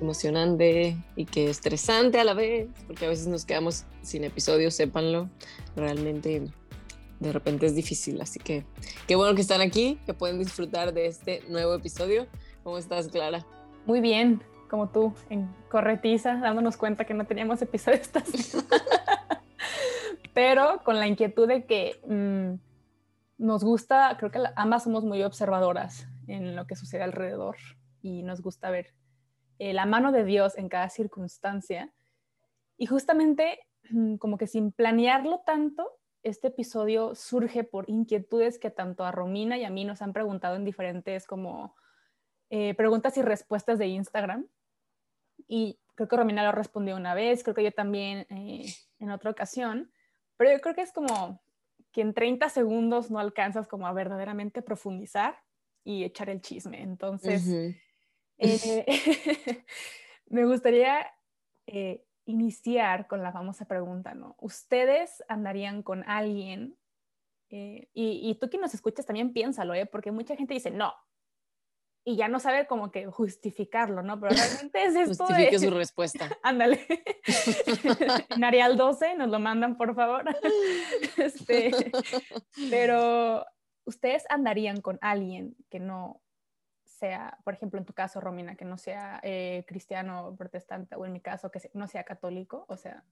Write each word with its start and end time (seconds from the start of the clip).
emocionante 0.00 0.96
y 1.16 1.26
que 1.26 1.50
estresante 1.50 2.18
a 2.20 2.24
la 2.24 2.34
vez, 2.34 2.68
porque 2.86 3.06
a 3.06 3.08
veces 3.08 3.26
nos 3.26 3.44
quedamos 3.44 3.84
sin 4.02 4.24
episodios, 4.24 4.74
sépanlo. 4.74 5.28
Realmente 5.76 6.50
de 7.20 7.32
repente 7.32 7.66
es 7.66 7.74
difícil, 7.74 8.20
así 8.20 8.38
que 8.38 8.64
qué 9.06 9.14
bueno 9.14 9.34
que 9.34 9.42
están 9.42 9.60
aquí, 9.60 9.98
que 10.06 10.14
pueden 10.14 10.38
disfrutar 10.38 10.92
de 10.92 11.06
este 11.06 11.42
nuevo 11.48 11.74
episodio. 11.74 12.26
¿Cómo 12.64 12.78
estás, 12.78 13.08
Clara? 13.08 13.44
Muy 13.86 14.00
bien, 14.00 14.42
como 14.68 14.88
tú, 14.88 15.14
en 15.28 15.48
corretiza, 15.70 16.36
dándonos 16.36 16.76
cuenta 16.76 17.04
que 17.04 17.14
no 17.14 17.26
teníamos 17.26 17.60
episodios 17.60 18.00
esta 18.02 18.20
semana. 18.24 18.84
Pero 20.32 20.80
con 20.84 20.98
la 20.98 21.06
inquietud 21.06 21.46
de 21.48 21.66
que 21.66 22.00
mm, 22.06 23.44
nos 23.44 23.64
gusta, 23.64 24.16
creo 24.18 24.30
que 24.30 24.40
ambas 24.56 24.84
somos 24.84 25.04
muy 25.04 25.22
observadoras 25.22 26.06
en 26.26 26.56
lo 26.56 26.66
que 26.66 26.76
sucede 26.76 27.02
alrededor 27.02 27.56
y 28.00 28.22
nos 28.22 28.40
gusta 28.40 28.70
ver 28.70 28.94
eh, 29.60 29.74
la 29.74 29.84
mano 29.84 30.10
de 30.10 30.24
Dios 30.24 30.56
en 30.56 30.70
cada 30.70 30.88
circunstancia. 30.88 31.92
Y 32.78 32.86
justamente, 32.86 33.60
mm, 33.90 34.16
como 34.16 34.38
que 34.38 34.46
sin 34.46 34.72
planearlo 34.72 35.40
tanto, 35.44 35.98
este 36.22 36.48
episodio 36.48 37.14
surge 37.14 37.62
por 37.62 37.88
inquietudes 37.90 38.58
que 38.58 38.70
tanto 38.70 39.04
a 39.04 39.12
Romina 39.12 39.58
y 39.58 39.64
a 39.64 39.70
mí 39.70 39.84
nos 39.84 40.00
han 40.00 40.14
preguntado 40.14 40.56
en 40.56 40.64
diferentes 40.64 41.26
como 41.26 41.76
eh, 42.48 42.74
preguntas 42.74 43.18
y 43.18 43.22
respuestas 43.22 43.78
de 43.78 43.88
Instagram. 43.88 44.48
Y 45.46 45.78
creo 45.94 46.08
que 46.08 46.16
Romina 46.16 46.42
lo 46.42 46.52
respondió 46.52 46.96
una 46.96 47.12
vez, 47.12 47.42
creo 47.42 47.54
que 47.54 47.64
yo 47.64 47.72
también 47.72 48.26
eh, 48.30 48.64
en 48.98 49.10
otra 49.10 49.30
ocasión. 49.30 49.92
Pero 50.38 50.52
yo 50.52 50.60
creo 50.62 50.74
que 50.74 50.82
es 50.82 50.92
como 50.92 51.42
que 51.92 52.00
en 52.00 52.14
30 52.14 52.48
segundos 52.48 53.10
no 53.10 53.18
alcanzas 53.18 53.68
como 53.68 53.86
a 53.86 53.92
verdaderamente 53.92 54.62
profundizar 54.62 55.36
y 55.84 56.04
echar 56.04 56.30
el 56.30 56.40
chisme. 56.40 56.80
Entonces, 56.80 57.46
Ujú. 57.46 57.74
Eh, 58.40 58.84
me 60.26 60.44
gustaría 60.44 61.06
eh, 61.66 62.04
iniciar 62.24 63.06
con 63.06 63.22
la 63.22 63.32
famosa 63.32 63.66
pregunta, 63.66 64.14
¿no? 64.14 64.36
¿Ustedes 64.38 65.22
andarían 65.28 65.82
con 65.82 66.04
alguien? 66.08 66.76
Eh, 67.50 67.88
y, 67.92 68.30
y 68.30 68.34
tú 68.36 68.48
que 68.48 68.58
nos 68.58 68.74
escuchas 68.74 69.06
también 69.06 69.32
piénsalo, 69.32 69.74
¿eh? 69.74 69.86
Porque 69.86 70.12
mucha 70.12 70.36
gente 70.36 70.54
dice, 70.54 70.70
no. 70.70 70.92
Y 72.02 72.16
ya 72.16 72.28
no 72.28 72.40
sabe 72.40 72.66
como 72.66 72.90
que 72.90 73.06
justificarlo, 73.06 74.02
¿no? 74.02 74.18
Pero 74.20 74.34
realmente 74.34 74.84
es 74.84 74.96
esto 74.96 75.26
Justifique 75.26 75.58
de... 75.58 75.66
su 75.66 75.70
respuesta. 75.76 76.28
Ándale. 76.42 76.86
en 78.30 78.44
Arial 78.44 78.76
12 78.76 79.16
nos 79.16 79.28
lo 79.28 79.38
mandan, 79.38 79.76
por 79.76 79.94
favor. 79.94 80.24
Este, 81.16 81.92
pero 82.70 83.44
ustedes 83.84 84.24
andarían 84.30 84.80
con 84.80 84.98
alguien 85.02 85.56
que 85.68 85.80
no 85.80 86.22
sea, 87.00 87.38
por 87.44 87.54
ejemplo, 87.54 87.78
en 87.78 87.86
tu 87.86 87.94
caso, 87.94 88.20
Romina, 88.20 88.54
que 88.56 88.64
no 88.64 88.76
sea 88.78 89.20
eh, 89.22 89.64
cristiano 89.66 90.28
o 90.28 90.36
protestante, 90.36 90.94
o 90.94 91.06
en 91.06 91.12
mi 91.12 91.20
caso, 91.20 91.50
que 91.50 91.60
no 91.74 91.88
sea 91.88 92.04
católico, 92.04 92.66
o 92.68 92.76
sea, 92.76 93.04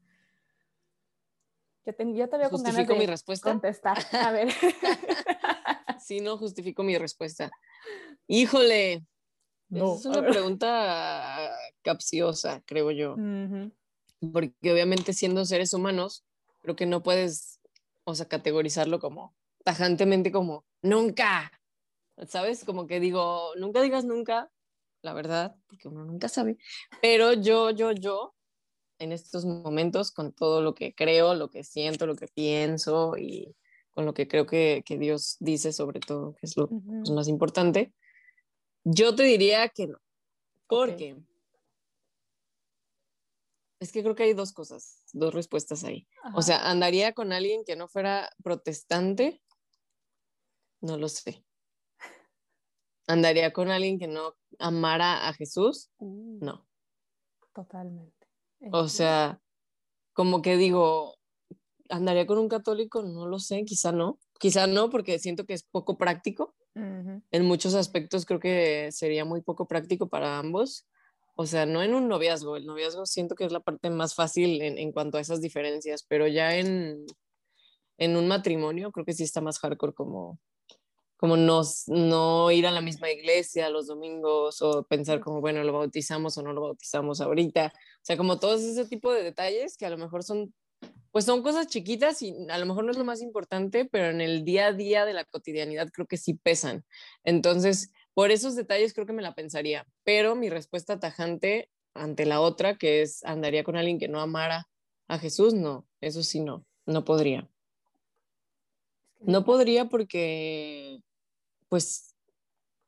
yo 1.87 1.95
te, 1.95 2.15
yo 2.15 2.29
te 2.29 2.37
veo 2.37 2.51
con 2.51 2.63
ganas 2.63 2.75
¿Justifico 2.77 2.93
de 2.93 2.99
mi 2.99 3.07
respuesta? 3.07 3.51
contestar. 3.51 3.99
A 4.13 4.31
ver. 4.31 4.49
Sí, 6.01 6.21
no, 6.21 6.39
justifico 6.39 6.85
mi 6.85 6.97
respuesta. 6.97 7.51
Híjole, 8.29 9.05
No, 9.69 9.97
es 9.97 10.07
una 10.07 10.27
pregunta 10.27 11.51
capciosa, 11.83 12.63
creo 12.65 12.93
yo. 12.93 13.15
Ujú. 13.15 13.73
porque 14.33 14.73
obviamente 14.73 15.13
siendo 15.13 15.45
seres 15.45 15.75
humanos, 15.75 16.25
creo 16.61 16.77
que 16.77 16.87
no 16.87 17.03
puedes, 17.03 17.61
o 18.05 18.15
sea, 18.15 18.27
categorizarlo 18.29 19.01
como 19.01 19.35
tajantemente 19.65 20.31
como 20.33 20.65
nunca, 20.83 21.58
¿sabes? 22.27 22.65
Como 22.65 22.87
que 22.87 23.01
digo, 23.01 23.55
nunca 23.57 23.83
digas 23.83 24.05
nunca, 24.05 24.51
la 25.03 25.15
verdad, 25.15 25.57
porque 25.69 25.89
uno 25.89 26.05
nunca 26.05 26.29
sabe, 26.29 26.59
pero 27.01 27.33
yo, 27.33 27.71
yo, 27.71 27.93
yo, 27.93 28.35
en 28.99 29.13
estos 29.13 29.45
momentos, 29.45 30.11
con 30.11 30.33
todo 30.33 30.61
lo 30.61 30.75
que 30.75 30.95
creo, 30.95 31.35
lo 31.35 31.51
que 31.51 31.63
siento, 31.63 32.07
lo 32.07 32.17
que 32.17 32.27
pienso 32.27 33.17
y 33.17 33.55
con 33.91 34.05
lo 34.05 34.15
que 34.15 34.27
creo 34.27 34.47
que, 34.47 34.83
que 34.85 34.99
Dios 34.99 35.37
dice 35.39 35.73
sobre 35.73 36.01
todo, 36.01 36.35
que 36.35 36.47
es 36.47 36.57
lo 36.57 36.69
más 37.15 37.29
importante, 37.29 37.93
yo 38.85 39.15
te 39.15 39.23
diría 39.23 39.69
que 39.69 39.87
no, 39.87 39.99
porque 40.67 41.17
es 43.81 43.93
que 43.93 44.03
creo 44.03 44.15
que 44.15 44.25
hay 44.25 44.35
dos 44.35 44.53
cosas, 44.53 45.03
dos 45.13 45.33
respuestas 45.35 45.85
ahí. 45.85 46.09
O 46.35 46.43
sea, 46.43 46.69
andaría 46.69 47.13
con 47.13 47.33
alguien 47.33 47.65
que 47.65 47.77
no 47.77 47.89
fuera 47.89 48.31
protestante, 48.43 49.41
no 50.81 50.99
lo 50.99 51.09
sé. 51.09 51.45
Andaría 53.09 53.53
con 53.53 53.71
alguien 53.71 53.99
que 53.99 54.07
no 54.07 54.37
amara 54.59 55.29
a 55.29 55.33
Jesús, 55.33 55.91
Uh, 55.99 56.39
no. 56.41 56.69
Totalmente. 57.55 58.29
O 58.71 58.89
sea, 58.89 59.41
como 60.13 60.43
que 60.43 60.57
digo, 60.57 61.17
andaría 61.89 62.27
con 62.27 62.39
un 62.39 62.49
católico, 62.49 63.03
no 63.03 63.27
lo 63.27 63.39
sé, 63.39 63.65
quizá 63.65 63.91
no. 63.91 64.19
Quizá 64.39 64.67
no, 64.67 64.91
porque 64.91 65.19
siento 65.19 65.45
que 65.45 65.55
es 65.55 65.65
poco 65.65 65.99
práctico. 65.99 66.55
En 66.75 67.45
muchos 67.45 67.75
aspectos 67.75 68.25
creo 68.25 68.39
que 68.39 68.93
sería 68.93 69.25
muy 69.25 69.41
poco 69.41 69.67
práctico 69.67 70.09
para 70.09 70.39
ambos. 70.39 70.87
O 71.35 71.45
sea, 71.45 71.67
no 71.67 71.83
en 71.83 71.93
un 71.93 72.07
noviazgo. 72.07 72.57
El 72.57 72.67
noviazgo 72.67 73.05
siento 73.05 73.35
que 73.35 73.45
es 73.45 73.51
la 73.51 73.59
parte 73.59 73.91
más 73.91 74.15
fácil 74.15 74.63
en, 74.63 74.79
en 74.79 74.93
cuanto 74.93 75.19
a 75.19 75.21
esas 75.21 75.41
diferencias, 75.41 76.05
pero 76.09 76.29
ya 76.29 76.55
en, 76.55 77.05
en 77.97 78.17
un 78.17 78.29
matrimonio 78.29 78.93
creo 78.93 79.05
que 79.05 79.13
sí 79.13 79.25
está 79.25 79.41
más 79.41 79.59
hardcore 79.59 79.93
como, 79.93 80.39
como 81.19 81.37
no, 81.37 81.63
no 81.89 82.51
ir 82.53 82.67
a 82.67 82.71
la 82.71 82.81
misma 82.81 83.11
iglesia 83.11 83.69
los 83.71 83.89
domingos 83.89 84.63
o 84.63 84.85
pensar 84.85 85.19
como, 85.19 85.41
bueno, 85.41 85.65
lo 85.65 85.73
bautizamos 85.73 86.39
o 86.39 86.43
no 86.43 86.53
lo 86.53 86.61
bautizamos 86.61 87.21
ahorita. 87.21 87.73
O 87.75 88.01
sea, 88.03 88.17
como 88.17 88.39
todos 88.39 88.63
ese 88.63 88.87
tipo 88.87 89.13
de 89.13 89.25
detalles 89.25 89.77
que 89.77 89.85
a 89.85 89.91
lo 89.91 89.99
mejor 89.99 90.23
son, 90.23 90.55
pues 91.11 91.25
son 91.25 91.43
cosas 91.43 91.67
chiquitas 91.67 92.23
y 92.23 92.35
a 92.49 92.59
lo 92.59 92.67
mejor 92.67 92.85
no 92.85 92.93
es 92.93 92.99
lo 92.99 93.05
más 93.05 93.21
importante, 93.21 93.85
pero 93.85 94.11
en 94.11 94.21
el 94.21 94.45
día 94.45 94.69
a 94.69 94.73
día 94.73 95.05
de 95.05 95.13
la 95.13 95.25
cotidianidad 95.25 95.91
creo 95.93 96.07
que 96.07 96.19
sí 96.19 96.35
pesan. 96.35 96.85
Entonces, 97.25 97.91
por 98.15 98.31
esos 98.31 98.55
detalles 98.55 98.95
creo 98.95 99.07
que 99.07 99.13
me 99.13 99.23
la 99.23 99.35
pensaría, 99.35 99.89
pero 100.05 100.37
mi 100.37 100.51
respuesta 100.51 101.01
tajante 101.01 101.69
ante 101.95 102.27
la 102.27 102.41
otra, 102.41 102.77
que 102.77 103.03
es 103.03 103.25
andaría 103.25 103.65
con 103.65 103.77
alguien 103.77 103.99
que 103.99 104.07
no 104.07 104.21
amara 104.21 104.69
a 105.09 105.19
Jesús, 105.19 105.53
no, 105.53 105.85
eso 106.01 106.23
sí 106.23 106.39
no, 106.39 106.65
no 106.87 107.05
podría. 107.05 107.51
No 109.21 109.45
podría 109.45 109.87
porque, 109.87 111.01
pues, 111.69 112.15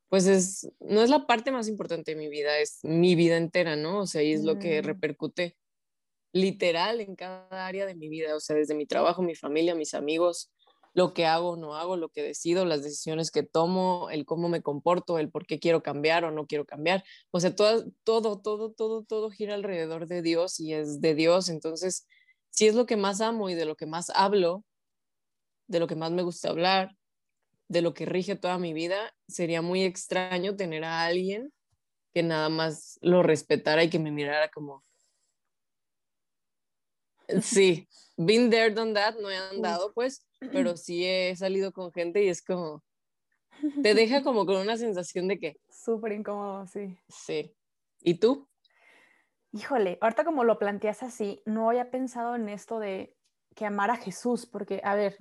pues 0.09 0.27
es, 0.27 0.71
no 0.81 1.03
es 1.03 1.09
la 1.09 1.27
parte 1.27 1.51
más 1.51 1.67
importante 1.69 2.11
de 2.13 2.17
mi 2.17 2.29
vida, 2.29 2.59
es 2.59 2.79
mi 2.83 3.15
vida 3.15 3.37
entera, 3.37 3.75
¿no? 3.75 4.01
O 4.01 4.07
sea, 4.07 4.23
y 4.23 4.33
es 4.33 4.43
lo 4.43 4.59
que 4.59 4.81
Mm. 4.81 4.85
repercute 4.85 5.57
literal 6.33 7.01
en 7.01 7.15
cada 7.15 7.67
área 7.67 7.85
de 7.85 7.95
mi 7.95 8.09
vida, 8.09 8.35
o 8.35 8.39
sea, 8.39 8.55
desde 8.55 8.75
mi 8.75 8.85
trabajo, 8.85 9.21
mi 9.21 9.35
familia, 9.35 9.75
mis 9.75 9.93
amigos, 9.93 10.51
lo 10.93 11.13
que 11.13 11.25
hago 11.25 11.51
o 11.51 11.57
no 11.57 11.75
hago, 11.75 11.97
lo 11.97 12.09
que 12.09 12.21
decido, 12.23 12.65
las 12.65 12.83
decisiones 12.83 13.31
que 13.31 13.43
tomo, 13.43 14.09
el 14.11 14.25
cómo 14.25 14.49
me 14.49 14.61
comporto, 14.61 15.19
el 15.19 15.29
por 15.31 15.45
qué 15.45 15.59
quiero 15.59 15.83
cambiar 15.83 16.25
o 16.25 16.31
no 16.31 16.47
quiero 16.47 16.65
cambiar. 16.65 17.03
O 17.31 17.39
sea, 17.39 17.55
todo, 17.55 17.85
todo, 18.03 18.41
todo, 18.41 18.71
todo, 18.73 19.03
todo 19.03 19.29
gira 19.31 19.55
alrededor 19.55 20.07
de 20.07 20.21
Dios 20.21 20.59
y 20.59 20.73
es 20.73 21.01
de 21.01 21.15
Dios. 21.15 21.49
Entonces, 21.49 22.07
si 22.49 22.67
es 22.67 22.75
lo 22.75 22.85
que 22.85 22.97
más 22.97 23.21
amo 23.21 23.49
y 23.49 23.55
de 23.55 23.65
lo 23.65 23.75
que 23.75 23.85
más 23.85 24.09
hablo, 24.11 24.65
de 25.67 25.79
lo 25.79 25.87
que 25.87 25.95
más 25.95 26.11
me 26.11 26.23
gusta 26.23 26.49
hablar, 26.49 26.97
de 27.71 27.81
lo 27.81 27.93
que 27.93 28.05
rige 28.05 28.35
toda 28.35 28.57
mi 28.57 28.73
vida, 28.73 29.13
sería 29.29 29.61
muy 29.61 29.83
extraño 29.83 30.57
tener 30.57 30.83
a 30.83 31.05
alguien 31.05 31.53
que 32.13 32.21
nada 32.21 32.49
más 32.49 32.99
lo 33.01 33.23
respetara 33.23 33.81
y 33.83 33.89
que 33.89 33.97
me 33.97 34.11
mirara 34.11 34.49
como... 34.49 34.83
Sí, 37.41 37.87
been 38.17 38.49
there, 38.49 38.73
done 38.73 38.93
that, 38.93 39.15
no 39.15 39.31
he 39.31 39.37
andado 39.37 39.93
pues, 39.93 40.27
pero 40.51 40.75
sí 40.75 41.05
he 41.05 41.33
salido 41.37 41.71
con 41.71 41.93
gente 41.93 42.21
y 42.21 42.27
es 42.27 42.41
como, 42.43 42.83
te 43.83 43.93
deja 43.93 44.21
como 44.21 44.45
con 44.45 44.57
una 44.57 44.75
sensación 44.75 45.29
de 45.29 45.39
que, 45.39 45.57
Súper 45.69 46.11
incómodo, 46.11 46.67
sí. 46.67 46.97
sí. 47.07 47.55
¿Y 48.01 48.15
tú? 48.15 48.49
Híjole, 49.53 49.97
ahorita 50.01 50.25
como 50.25 50.43
lo 50.43 50.59
planteas 50.59 51.03
así, 51.03 51.41
no 51.45 51.69
había 51.69 51.89
pensado 51.89 52.35
en 52.35 52.49
esto 52.49 52.79
de 52.79 53.15
que 53.55 53.65
amar 53.65 53.91
a 53.91 53.95
Jesús, 53.95 54.45
porque, 54.45 54.81
a 54.83 54.95
ver, 54.95 55.17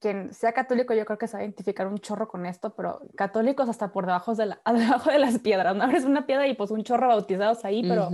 quien 0.00 0.32
sea 0.32 0.52
católico 0.52 0.94
yo 0.94 1.04
creo 1.04 1.18
que 1.18 1.26
se 1.26 1.34
va 1.34 1.40
a 1.40 1.44
identificar 1.44 1.86
un 1.86 1.98
chorro 1.98 2.28
con 2.28 2.46
esto, 2.46 2.74
pero 2.74 3.00
católicos 3.16 3.68
hasta 3.68 3.92
por 3.92 4.06
debajo 4.06 4.34
de, 4.34 4.46
la, 4.46 4.60
debajo 4.72 5.10
de 5.10 5.18
las 5.18 5.38
piedras, 5.38 5.74
¿no? 5.74 5.84
Abres 5.84 6.04
una 6.04 6.26
piedra 6.26 6.46
y 6.46 6.54
pues 6.54 6.70
un 6.70 6.84
chorro 6.84 7.08
bautizados 7.08 7.64
ahí, 7.64 7.86
pero 7.86 8.10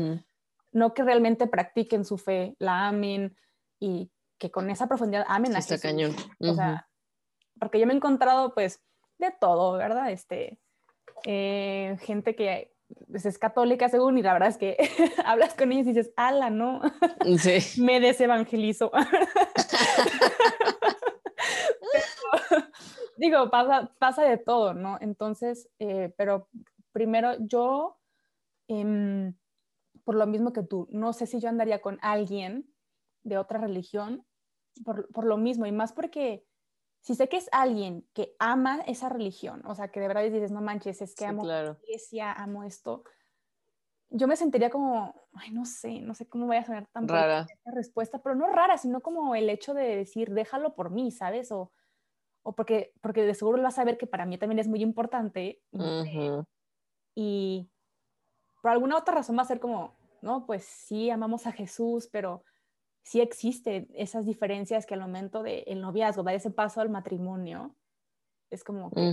no 0.73 0.95
que 0.95 1.05
realmente 1.05 1.47
practiquen 1.47 2.05
su 2.05 2.19
fe, 2.19 2.57
la 2.59 2.89
amen 2.89 3.37
y 3.79 4.11
que 4.39 4.51
con 4.51 4.71
esa 4.71 4.89
profundidad 4.89 5.25
amen 5.29 5.53
a 5.53 5.63
Jesús. 5.63 5.81
cañón. 5.81 6.15
O 6.41 6.55
sea, 6.55 6.89
porque 7.59 7.79
yo 7.79 7.87
me 7.87 7.93
he 7.93 7.97
encontrado 7.97 8.55
pues 8.55 8.83
de 9.19 9.33
todo, 9.39 9.73
¿verdad? 9.73 10.11
Este, 10.11 10.59
eh, 11.25 11.97
gente 12.01 12.35
que 12.35 12.75
pues, 13.11 13.27
es 13.27 13.39
católica 13.39 13.89
según 13.89 14.19
y 14.19 14.23
la 14.23 14.33
verdad 14.33 14.49
es 14.49 14.57
que 14.57 14.77
hablas 15.25 15.55
con 15.55 15.73
ellos 15.73 15.87
y 15.87 15.93
dices, 15.93 16.13
ala, 16.17 16.51
no, 16.51 16.81
sí. 17.39 17.81
me 17.81 18.01
desevangelizo. 18.01 18.91
Digo, 23.17 23.51
pasa, 23.51 23.95
pasa 23.99 24.23
de 24.25 24.39
todo, 24.39 24.75
¿no? 24.75 24.99
Entonces, 25.01 25.71
eh, 25.79 26.13
pero 26.17 26.49
primero 26.93 27.35
yo, 27.41 27.99
em, 28.69 29.35
por 30.05 30.17
lo 30.17 30.27
mismo 30.27 30.53
que 30.53 30.63
tú, 30.63 30.89
no 30.91 31.13
sé 31.13 31.27
si 31.27 31.41
yo 31.41 31.49
andaría 31.49 31.81
con 31.81 31.99
alguien 32.03 32.73
de 33.23 33.39
otra 33.39 33.59
religión, 33.59 34.27
por, 34.85 35.09
por 35.13 35.25
lo 35.25 35.37
mismo, 35.37 35.67
y 35.67 35.73
más 35.73 35.93
porque 35.93 36.47
si 37.01 37.15
sé 37.15 37.29
que 37.29 37.37
es 37.37 37.49
alguien 37.53 38.07
que 38.15 38.35
ama 38.39 38.81
esa 38.87 39.09
religión, 39.09 39.63
o 39.67 39.75
sea, 39.75 39.89
que 39.89 40.01
de 40.01 40.09
verdad 40.09 40.23
dices, 40.23 40.51
no 40.51 40.63
manches, 40.63 41.03
es 41.03 41.15
que 41.15 41.27
amo 41.27 41.45
la 41.45 41.77
iglesia, 41.83 42.33
amo 42.33 42.65
esto, 42.65 43.05
yo 44.11 44.29
me 44.29 44.37
sentiría 44.37 44.71
como, 44.71 45.29
ay, 45.33 45.51
no 45.51 45.65
sé, 45.65 46.01
no 46.01 46.15
sé 46.15 46.29
cómo 46.29 46.47
voy 46.47 46.57
a 46.57 46.65
sonar 46.65 46.87
tan 46.93 47.09
rara 47.09 47.47
esta 47.51 47.71
respuesta, 47.73 48.23
pero 48.23 48.35
no 48.35 48.47
rara, 48.47 48.79
sino 48.79 49.01
como 49.01 49.35
el 49.35 49.51
hecho 49.51 49.75
de 49.75 49.97
decir, 49.97 50.31
déjalo 50.31 50.75
por 50.75 50.91
mí, 50.91 51.11
¿sabes? 51.11 51.51
O, 51.51 51.73
o 52.44 52.52
porque, 52.52 52.93
porque 53.00 53.23
de 53.23 53.35
seguro 53.35 53.56
lo 53.56 53.64
vas 53.64 53.79
a 53.79 53.85
ver 53.85 53.99
que 53.99 54.06
para 54.06 54.26
mí 54.26 54.38
también 54.38 54.61
es 54.61 54.69
muy 54.69 54.82
importante. 54.82 55.61
Y 57.17 57.69
por 58.62 58.70
alguna 58.70 58.96
otra 58.96 59.14
razón 59.14 59.37
va 59.37 59.43
a 59.43 59.46
ser 59.46 59.58
como, 59.58 59.94
no, 60.23 60.46
pues 60.46 60.64
sí, 60.64 61.11
amamos 61.11 61.46
a 61.46 61.52
Jesús, 61.52 62.08
pero 62.12 62.44
sí 63.02 63.20
existen 63.20 63.88
esas 63.94 64.25
diferencias 64.25 64.87
que 64.87 64.94
al 64.94 65.00
momento 65.00 65.43
del 65.43 65.81
noviazgo, 65.81 66.23
dar 66.23 66.35
ese 66.35 66.50
paso 66.50 66.81
al 66.81 66.91
matrimonio, 66.91 67.75
es 68.50 68.62
como 68.62 68.91
que, 68.91 69.11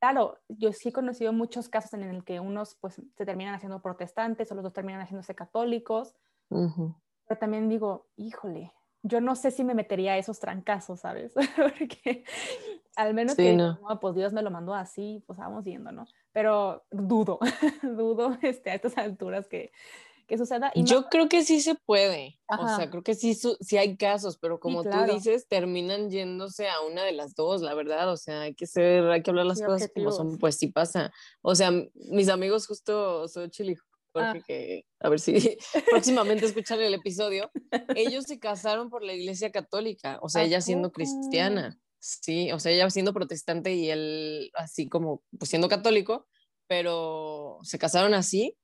claro, 0.00 0.38
yo 0.48 0.72
sí 0.72 0.88
he 0.88 0.92
conocido 0.92 1.32
muchos 1.32 1.68
casos 1.68 1.94
en 1.94 2.02
el 2.02 2.24
que 2.24 2.40
unos 2.40 2.76
pues 2.80 2.94
se 2.94 3.24
terminan 3.24 3.54
haciendo 3.54 3.80
protestantes 3.80 4.50
o 4.50 4.54
los 4.54 4.64
dos 4.64 4.72
terminan 4.72 5.00
haciéndose 5.00 5.34
católicos, 5.34 6.14
pero 7.26 7.38
también 7.38 7.68
digo, 7.68 8.06
híjole, 8.16 8.72
yo 9.04 9.20
no 9.20 9.36
sé 9.36 9.50
si 9.50 9.64
me 9.64 9.74
metería 9.74 10.14
a 10.14 10.18
esos 10.18 10.40
trancazos, 10.40 11.00
¿sabes? 11.00 11.34
Porque 11.56 12.24
al 12.96 13.12
menos 13.12 13.36
que, 13.36 13.52
no. 13.52 13.78
pues 14.00 14.14
Dios 14.14 14.32
me 14.32 14.42
lo 14.42 14.50
mandó 14.50 14.74
así, 14.74 15.22
pues 15.26 15.38
vamos 15.38 15.64
viendo, 15.64 15.92
¿no? 15.92 16.06
Pero 16.32 16.84
dudo, 16.90 17.38
dudo 17.82 18.36
este, 18.40 18.70
a 18.70 18.74
estas 18.74 18.96
alturas 18.96 19.46
que, 19.46 19.72
que 20.26 20.38
suceda. 20.38 20.72
Y 20.74 20.84
yo 20.84 21.10
creo 21.10 21.28
que 21.28 21.44
sí 21.44 21.60
se 21.60 21.74
puede, 21.74 22.40
o 22.48 22.66
sea, 22.66 22.88
creo 22.88 23.02
que 23.02 23.14
sí, 23.14 23.34
sí 23.34 23.76
hay 23.76 23.98
casos, 23.98 24.38
pero 24.38 24.58
como 24.58 24.82
tú 24.82 24.96
dices, 25.12 25.46
terminan 25.48 26.08
yéndose 26.10 26.68
a 26.70 26.80
una 26.80 27.04
de 27.04 27.12
las 27.12 27.34
dos, 27.34 27.60
la 27.60 27.74
verdad, 27.74 28.10
o 28.10 28.16
sea, 28.16 28.42
hay 28.42 28.54
que 28.54 28.66
ser, 28.66 29.04
hay 29.10 29.22
que 29.22 29.30
hablar 29.30 29.44
las 29.44 29.60
cosas 29.60 29.90
como 29.94 30.12
son, 30.12 30.38
pues 30.38 30.56
sí 30.56 30.68
pasa. 30.68 31.12
O 31.42 31.54
sea, 31.54 31.70
mis 31.92 32.30
amigos 32.30 32.66
justo, 32.66 33.28
soy 33.28 33.50
y 33.58 33.76
Ah. 34.14 34.32
porque 34.32 34.84
a 35.00 35.08
ver 35.08 35.18
si 35.18 35.34
próximamente 35.90 36.46
escuchan 36.46 36.80
el 36.80 36.94
episodio, 36.94 37.50
ellos 37.94 38.24
se 38.24 38.38
casaron 38.38 38.90
por 38.90 39.02
la 39.02 39.12
iglesia 39.12 39.50
católica, 39.50 40.18
o 40.22 40.28
sea, 40.28 40.42
ella 40.42 40.60
siendo 40.60 40.92
cristiana, 40.92 41.78
sí, 41.98 42.52
o 42.52 42.58
sea, 42.58 42.72
ella 42.72 42.88
siendo 42.90 43.12
protestante 43.12 43.74
y 43.74 43.90
él 43.90 44.50
así 44.54 44.88
como 44.88 45.22
pues 45.38 45.48
siendo 45.50 45.68
católico, 45.68 46.26
pero 46.66 47.58
se 47.62 47.78
casaron 47.78 48.14
así 48.14 48.56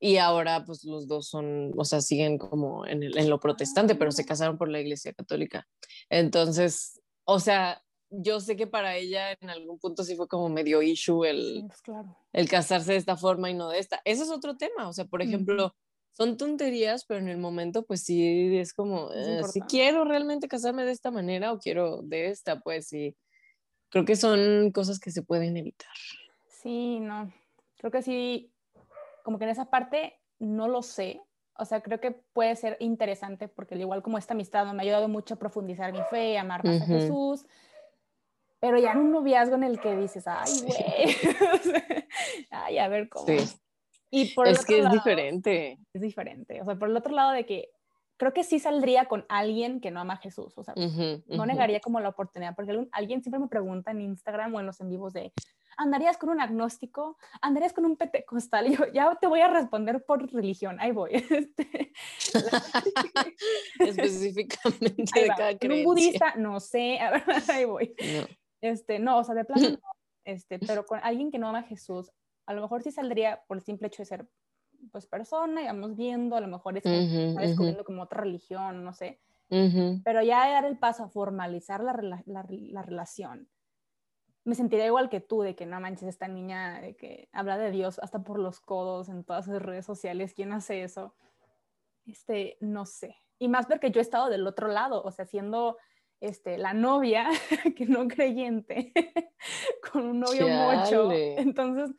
y 0.00 0.16
ahora 0.16 0.64
pues 0.64 0.84
los 0.84 1.06
dos 1.06 1.28
son, 1.28 1.72
o 1.76 1.84
sea, 1.84 2.00
siguen 2.00 2.38
como 2.38 2.86
en, 2.86 3.02
el, 3.02 3.16
en 3.18 3.28
lo 3.28 3.38
protestante, 3.38 3.94
pero 3.94 4.10
se 4.10 4.22
ah. 4.22 4.26
casaron 4.26 4.58
por 4.58 4.70
la 4.70 4.80
iglesia 4.80 5.12
católica. 5.12 5.68
Entonces, 6.08 7.00
o 7.24 7.38
sea, 7.38 7.82
yo 8.10 8.40
sé 8.40 8.56
que 8.56 8.66
para 8.66 8.96
ella 8.96 9.32
en 9.40 9.50
algún 9.50 9.78
punto 9.78 10.04
sí 10.04 10.16
fue 10.16 10.28
como 10.28 10.48
medio 10.48 10.82
issue 10.82 11.24
el, 11.24 11.64
pues, 11.66 12.06
el 12.32 12.48
casarse 12.48 12.92
de 12.92 12.98
esta 12.98 13.16
forma 13.16 13.50
y 13.50 13.54
no 13.54 13.68
de 13.68 13.78
esta. 13.78 14.00
Ese 14.04 14.24
es 14.24 14.30
otro 14.30 14.56
tema, 14.56 14.88
o 14.88 14.92
sea, 14.92 15.04
por 15.04 15.22
ejemplo, 15.22 15.74
son 16.12 16.36
tonterías, 16.36 17.04
pero 17.04 17.20
en 17.20 17.28
el 17.28 17.38
momento 17.38 17.84
pues 17.84 18.02
sí 18.02 18.56
es 18.56 18.74
como, 18.74 19.12
eh, 19.12 19.42
si 19.52 19.60
quiero 19.62 20.04
realmente 20.04 20.48
casarme 20.48 20.84
de 20.84 20.92
esta 20.92 21.10
manera 21.10 21.52
o 21.52 21.58
quiero 21.58 22.02
de 22.02 22.28
esta, 22.28 22.60
pues 22.60 22.88
sí, 22.88 23.16
creo 23.88 24.04
que 24.04 24.16
son 24.16 24.72
cosas 24.72 24.98
que 24.98 25.10
se 25.12 25.22
pueden 25.22 25.56
evitar. 25.56 25.94
Sí, 26.48 27.00
no, 27.00 27.32
creo 27.78 27.90
que 27.90 28.02
sí, 28.02 28.52
como 29.22 29.38
que 29.38 29.44
en 29.44 29.50
esa 29.50 29.70
parte 29.70 30.20
no 30.38 30.68
lo 30.68 30.82
sé, 30.82 31.20
o 31.60 31.64
sea, 31.64 31.82
creo 31.82 32.00
que 32.00 32.10
puede 32.10 32.56
ser 32.56 32.76
interesante 32.80 33.46
porque 33.46 33.74
al 33.74 33.82
igual 33.82 34.02
como 34.02 34.16
esta 34.18 34.32
amistad 34.32 34.64
me 34.72 34.78
ha 34.78 34.82
ayudado 34.82 35.08
mucho 35.08 35.34
a 35.34 35.38
profundizar 35.38 35.92
mi 35.92 36.02
fe, 36.10 36.38
amar 36.38 36.64
más 36.64 36.80
a 36.80 36.86
Jesús, 36.86 37.46
pero 38.60 38.78
ya 38.78 38.92
en 38.92 38.98
un 38.98 39.10
noviazgo 39.10 39.56
en 39.56 39.64
el 39.64 39.80
que 39.80 39.96
dices, 39.96 40.24
ay, 40.26 40.52
güey, 40.62 41.16
ay, 42.50 42.78
a 42.78 42.88
ver 42.88 43.08
cómo. 43.08 43.26
Sí. 43.26 43.38
Y 44.10 44.34
por 44.34 44.48
es 44.48 44.64
que 44.64 44.80
es 44.80 44.90
diferente. 44.90 45.78
Es 45.92 46.02
diferente. 46.02 46.60
O 46.60 46.64
sea, 46.64 46.76
por 46.76 46.90
el 46.90 46.96
otro 46.96 47.14
lado 47.14 47.30
de 47.30 47.46
que 47.46 47.70
creo 48.20 48.34
que 48.34 48.44
sí 48.44 48.58
saldría 48.58 49.06
con 49.06 49.24
alguien 49.30 49.80
que 49.80 49.90
no 49.90 49.98
ama 49.98 50.14
a 50.14 50.18
Jesús. 50.18 50.52
O 50.58 50.62
sea, 50.62 50.74
no 50.76 51.46
negaría 51.46 51.80
como 51.80 52.00
la 52.00 52.10
oportunidad, 52.10 52.54
porque 52.54 52.86
alguien 52.92 53.22
siempre 53.22 53.40
me 53.40 53.48
pregunta 53.48 53.92
en 53.92 54.02
Instagram 54.02 54.54
o 54.54 54.60
en 54.60 54.66
los 54.66 54.78
en 54.80 54.90
vivos 54.90 55.14
de, 55.14 55.32
¿andarías 55.78 56.18
con 56.18 56.28
un 56.28 56.38
agnóstico? 56.38 57.16
¿Andarías 57.40 57.72
con 57.72 57.86
un 57.86 57.96
pentecostal? 57.96 58.66
Y 58.66 58.76
yo, 58.76 58.84
ya 58.92 59.16
te 59.18 59.26
voy 59.26 59.40
a 59.40 59.48
responder 59.48 60.04
por 60.04 60.30
religión, 60.30 60.76
ahí 60.80 60.92
voy. 60.92 61.12
Este, 61.30 61.92
Específicamente 63.80 65.20
de 65.20 65.28
cada 65.28 65.56
creencia. 65.56 65.78
Un 65.78 65.84
budista, 65.84 66.34
no 66.36 66.60
sé, 66.60 66.98
ahí 67.48 67.64
voy. 67.64 67.94
No. 67.98 68.39
Este, 68.60 68.98
no, 68.98 69.18
o 69.18 69.24
sea, 69.24 69.34
de 69.34 69.44
plano 69.44 69.78
este, 70.24 70.58
pero 70.58 70.84
con 70.86 71.00
alguien 71.02 71.30
que 71.30 71.38
no 71.38 71.48
ama 71.48 71.60
a 71.60 71.64
Jesús, 71.64 72.12
a 72.46 72.54
lo 72.54 72.62
mejor 72.62 72.82
sí 72.82 72.90
saldría 72.90 73.42
por 73.46 73.56
el 73.56 73.62
simple 73.62 73.88
hecho 73.88 74.02
de 74.02 74.06
ser, 74.06 74.28
pues, 74.92 75.06
persona, 75.06 75.62
y 75.62 75.66
vamos 75.66 75.96
viendo, 75.96 76.36
a 76.36 76.40
lo 76.40 76.48
mejor 76.48 76.76
es 76.76 76.84
que 76.84 77.28
está 77.28 77.40
descubriendo 77.42 77.84
como 77.84 78.02
otra 78.02 78.20
religión, 78.20 78.84
no 78.84 78.92
sé, 78.92 79.20
pero 80.04 80.22
ya 80.22 80.48
dar 80.48 80.64
el 80.64 80.78
paso 80.78 81.02
a 81.02 81.08
formalizar 81.08 81.82
la, 81.82 82.22
la, 82.26 82.46
la, 82.46 82.82
relación, 82.82 83.48
me 84.44 84.54
sentiría 84.54 84.86
igual 84.86 85.08
que 85.10 85.20
tú, 85.20 85.42
de 85.42 85.56
que 85.56 85.66
no 85.66 85.80
manches 85.80 86.08
esta 86.08 86.28
niña, 86.28 86.80
de 86.80 86.94
que 86.96 87.28
habla 87.32 87.58
de 87.58 87.70
Dios 87.72 87.98
hasta 87.98 88.22
por 88.22 88.38
los 88.38 88.60
codos 88.60 89.08
en 89.08 89.24
todas 89.24 89.46
sus 89.46 89.60
redes 89.60 89.84
sociales, 89.84 90.34
¿quién 90.34 90.52
hace 90.52 90.82
eso? 90.84 91.14
Este, 92.06 92.56
no 92.60 92.86
sé. 92.86 93.16
Y 93.38 93.48
más 93.48 93.66
porque 93.66 93.90
yo 93.90 94.00
he 94.00 94.02
estado 94.02 94.28
del 94.28 94.46
otro 94.46 94.68
lado, 94.68 95.02
o 95.02 95.10
sea, 95.10 95.26
siendo 95.26 95.76
este, 96.20 96.58
la 96.58 96.74
novia, 96.74 97.28
que 97.76 97.86
no 97.86 98.06
creyente, 98.06 98.92
con 99.92 100.06
un 100.06 100.20
novio 100.20 100.48
mocho. 100.48 101.10
Entonces, 101.12 101.96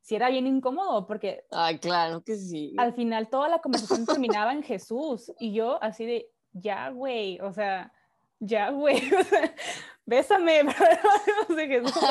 sí 0.00 0.14
era 0.14 0.28
bien 0.28 0.46
incómodo 0.46 1.06
porque... 1.06 1.44
Ay, 1.50 1.78
claro 1.78 2.22
que 2.22 2.36
sí. 2.36 2.74
Al 2.78 2.94
final 2.94 3.28
toda 3.28 3.48
la 3.48 3.60
conversación 3.60 4.06
terminaba 4.06 4.52
en 4.52 4.62
Jesús 4.62 5.32
y 5.38 5.52
yo 5.52 5.82
así 5.82 6.04
de, 6.04 6.30
ya, 6.52 6.90
güey, 6.90 7.40
o 7.40 7.52
sea, 7.52 7.92
ya, 8.38 8.70
güey, 8.70 9.00
bésame, 10.06 10.62
pero 10.64 11.56
de 11.56 11.66
Jesús. 11.66 12.04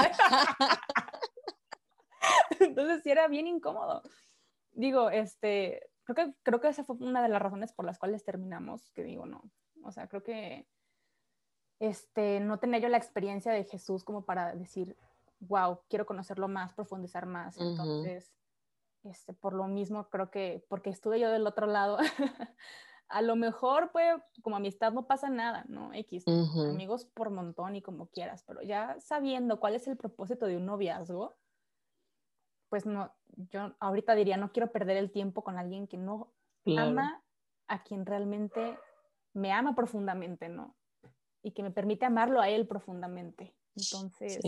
Entonces 2.59 3.03
sí 3.03 3.11
era 3.11 3.27
bien 3.27 3.47
incómodo. 3.47 4.01
Digo, 4.71 5.11
este, 5.11 5.87
creo 6.03 6.15
que, 6.15 6.33
creo 6.41 6.59
que 6.59 6.69
esa 6.69 6.83
fue 6.83 6.95
una 6.99 7.21
de 7.21 7.29
las 7.29 7.41
razones 7.41 7.73
por 7.73 7.85
las 7.85 7.99
cuales 7.99 8.25
terminamos, 8.25 8.89
que 8.91 9.03
digo, 9.03 9.27
no, 9.27 9.43
o 9.83 9.91
sea, 9.91 10.07
creo 10.07 10.23
que 10.23 10.67
este, 11.83 12.39
no 12.39 12.59
tenía 12.59 12.79
yo 12.79 12.87
la 12.87 12.95
experiencia 12.95 13.51
de 13.51 13.65
Jesús 13.65 14.05
como 14.05 14.23
para 14.23 14.55
decir, 14.55 14.95
wow, 15.41 15.81
quiero 15.89 16.05
conocerlo 16.05 16.47
más, 16.47 16.73
profundizar 16.73 17.25
más. 17.25 17.57
Entonces, 17.59 18.31
este, 19.03 19.33
por 19.33 19.53
lo 19.53 19.67
mismo, 19.67 20.07
creo 20.09 20.31
que 20.31 20.65
porque 20.69 20.89
estuve 20.89 21.19
yo 21.19 21.29
del 21.29 21.45
otro 21.45 21.67
lado, 21.67 21.97
a 23.09 23.21
lo 23.21 23.35
mejor, 23.35 23.91
pues, 23.91 24.15
como 24.43 24.55
amistad 24.55 24.93
no 24.93 25.07
pasa 25.07 25.29
nada, 25.29 25.65
¿no? 25.67 25.93
X, 25.93 26.23
amigos 26.25 27.03
por 27.03 27.31
montón 27.31 27.75
y 27.75 27.81
como 27.81 28.07
quieras, 28.07 28.45
pero 28.47 28.61
ya 28.61 28.95
sabiendo 29.01 29.59
cuál 29.59 29.75
es 29.75 29.85
el 29.89 29.97
propósito 29.97 30.45
de 30.45 30.55
un 30.55 30.65
noviazgo, 30.65 31.35
pues 32.69 32.85
no, 32.85 33.13
yo 33.51 33.75
ahorita 33.81 34.15
diría, 34.15 34.37
no 34.37 34.53
quiero 34.53 34.71
perder 34.71 34.95
el 34.95 35.11
tiempo 35.11 35.43
con 35.43 35.57
alguien 35.57 35.87
que 35.87 35.97
no 35.97 36.31
ama 36.77 37.21
a 37.67 37.83
quien 37.83 38.05
realmente 38.05 38.79
me 39.33 39.51
ama 39.51 39.75
profundamente, 39.75 40.47
¿no? 40.47 40.77
Y 41.43 41.51
que 41.51 41.61
me 41.61 41.71
permite 41.71 42.05
amarlo 42.05 42.41
a 42.41 42.49
él 42.49 42.65
profundamente. 42.65 43.53
Entonces, 43.75 44.39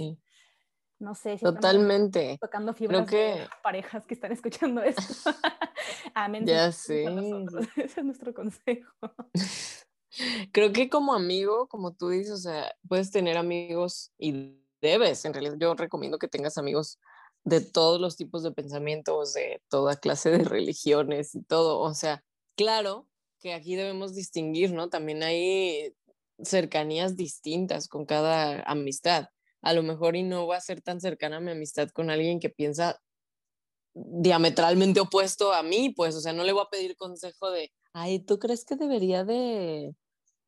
no 0.97 1.13
sé 1.13 1.37
si 1.37 1.43
totalmente 1.43 2.37
tocando 2.39 2.73
fibras 2.73 3.05
de 3.11 3.47
parejas 3.61 4.05
que 4.05 4.13
están 4.13 4.31
escuchando 4.31 4.81
esto. 4.81 5.03
Amén. 6.13 6.45
Ya 6.45 6.71
sé. 6.71 7.03
Ese 7.75 7.99
es 7.99 8.05
nuestro 8.05 8.33
consejo. 8.33 8.93
Creo 10.51 10.71
que 10.71 10.89
como 10.89 11.13
amigo, 11.13 11.67
como 11.67 11.93
tú 11.93 12.09
dices, 12.09 12.31
o 12.31 12.37
sea, 12.37 12.73
puedes 12.87 13.11
tener 13.11 13.37
amigos 13.37 14.11
y 14.17 14.57
debes, 14.81 15.25
en 15.25 15.33
realidad 15.33 15.55
yo 15.59 15.73
recomiendo 15.73 16.17
que 16.17 16.27
tengas 16.27 16.57
amigos 16.57 16.99
de 17.43 17.61
todos 17.61 17.99
los 17.99 18.15
tipos 18.15 18.41
de 18.41 18.51
pensamientos, 18.51 19.33
de 19.33 19.61
toda 19.69 19.97
clase 19.97 20.31
de 20.31 20.43
religiones 20.43 21.35
y 21.35 21.43
todo. 21.43 21.79
O 21.79 21.93
sea, 21.93 22.23
claro 22.55 23.07
que 23.39 23.53
aquí 23.53 23.75
debemos 23.75 24.15
distinguir, 24.15 24.71
¿no? 24.71 24.89
También 24.89 25.21
hay 25.21 25.93
cercanías 26.43 27.15
distintas 27.15 27.87
con 27.87 28.05
cada 28.05 28.61
amistad. 28.63 29.29
A 29.61 29.73
lo 29.73 29.83
mejor 29.83 30.15
y 30.15 30.23
no 30.23 30.47
va 30.47 30.57
a 30.57 30.61
ser 30.61 30.81
tan 30.81 31.01
cercana 31.01 31.39
mi 31.39 31.51
amistad 31.51 31.89
con 31.89 32.09
alguien 32.09 32.39
que 32.39 32.49
piensa 32.49 33.01
diametralmente 33.93 34.99
opuesto 34.99 35.53
a 35.53 35.63
mí, 35.63 35.93
pues, 35.95 36.15
o 36.15 36.21
sea, 36.21 36.33
no 36.33 36.43
le 36.43 36.51
voy 36.51 36.63
a 36.65 36.69
pedir 36.69 36.97
consejo 36.97 37.49
de, 37.49 37.71
ay, 37.93 38.19
¿tú 38.19 38.39
crees 38.39 38.65
que 38.65 38.75
debería 38.75 39.23
de, 39.23 39.95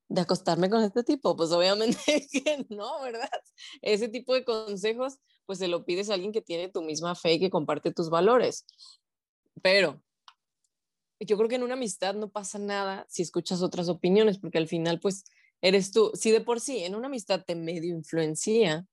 de 0.09 0.21
acostarme 0.21 0.69
con 0.69 0.83
este 0.83 1.03
tipo? 1.03 1.35
Pues 1.35 1.51
obviamente 1.51 1.97
que 2.31 2.65
no, 2.69 3.01
¿verdad? 3.01 3.29
Ese 3.81 4.09
tipo 4.09 4.33
de 4.33 4.43
consejos, 4.43 5.17
pues 5.45 5.59
se 5.59 5.69
lo 5.69 5.85
pides 5.85 6.09
a 6.09 6.15
alguien 6.15 6.33
que 6.33 6.41
tiene 6.41 6.69
tu 6.69 6.81
misma 6.81 7.15
fe 7.15 7.33
y 7.33 7.39
que 7.39 7.49
comparte 7.49 7.93
tus 7.93 8.09
valores. 8.09 8.65
Pero 9.61 10.03
yo 11.19 11.37
creo 11.37 11.49
que 11.49 11.55
en 11.55 11.63
una 11.63 11.73
amistad 11.73 12.15
no 12.15 12.29
pasa 12.29 12.59
nada 12.59 13.05
si 13.09 13.21
escuchas 13.21 13.61
otras 13.61 13.89
opiniones, 13.89 14.39
porque 14.39 14.57
al 14.57 14.67
final, 14.67 14.99
pues, 14.99 15.23
eres 15.61 15.91
tú. 15.91 16.11
Si 16.13 16.31
de 16.31 16.41
por 16.41 16.59
sí 16.59 16.83
en 16.83 16.95
una 16.95 17.07
amistad 17.07 17.43
te 17.45 17.55
medio 17.55 17.95
influencia, 17.95 18.85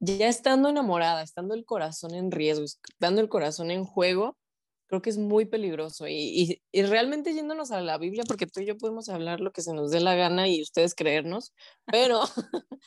ya 0.00 0.28
estando 0.28 0.68
enamorada, 0.68 1.22
estando 1.22 1.54
el 1.54 1.64
corazón 1.64 2.14
en 2.14 2.30
riesgo, 2.30 2.64
estando 2.64 3.20
el 3.20 3.28
corazón 3.28 3.70
en 3.70 3.84
juego, 3.84 4.38
creo 4.86 5.02
que 5.02 5.10
es 5.10 5.18
muy 5.18 5.44
peligroso. 5.44 6.08
Y, 6.08 6.60
y, 6.72 6.82
realmente 6.82 7.34
yéndonos 7.34 7.70
a 7.70 7.80
la 7.80 7.98
Biblia, 7.98 8.24
porque 8.26 8.46
tú 8.46 8.60
y 8.60 8.66
yo 8.66 8.76
podemos 8.76 9.08
hablar 9.08 9.40
lo 9.40 9.52
que 9.52 9.62
se 9.62 9.72
nos 9.72 9.90
dé 9.90 10.00
la 10.00 10.16
gana 10.16 10.48
y 10.48 10.62
ustedes 10.62 10.94
creernos, 10.94 11.54
pero, 11.86 12.22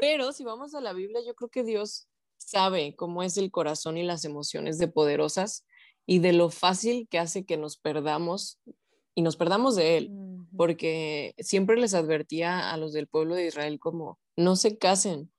pero 0.00 0.32
si 0.32 0.44
vamos 0.44 0.74
a 0.74 0.80
la 0.80 0.92
Biblia, 0.92 1.20
yo 1.26 1.34
creo 1.34 1.48
que 1.48 1.64
Dios 1.64 2.06
sabe 2.36 2.94
cómo 2.94 3.22
es 3.22 3.36
el 3.36 3.50
corazón 3.50 3.96
y 3.98 4.04
las 4.04 4.24
emociones 4.24 4.78
de 4.78 4.88
poderosas 4.88 5.66
y 6.06 6.20
de 6.20 6.32
lo 6.32 6.50
fácil 6.50 7.08
que 7.10 7.18
hace 7.18 7.44
que 7.44 7.56
nos 7.56 7.78
perdamos 7.78 8.60
y 9.14 9.22
nos 9.22 9.36
perdamos 9.36 9.74
de 9.74 9.98
Él, 9.98 10.10
porque 10.58 11.36
siempre 11.38 11.76
les 11.76 11.94
advertía 11.94 12.72
a 12.72 12.76
los 12.78 12.92
del 12.92 13.06
pueblo 13.06 13.36
de 13.36 13.46
Israel 13.46 13.78
como, 13.78 14.18
no 14.36 14.56
se 14.56 14.76
casen 14.76 15.32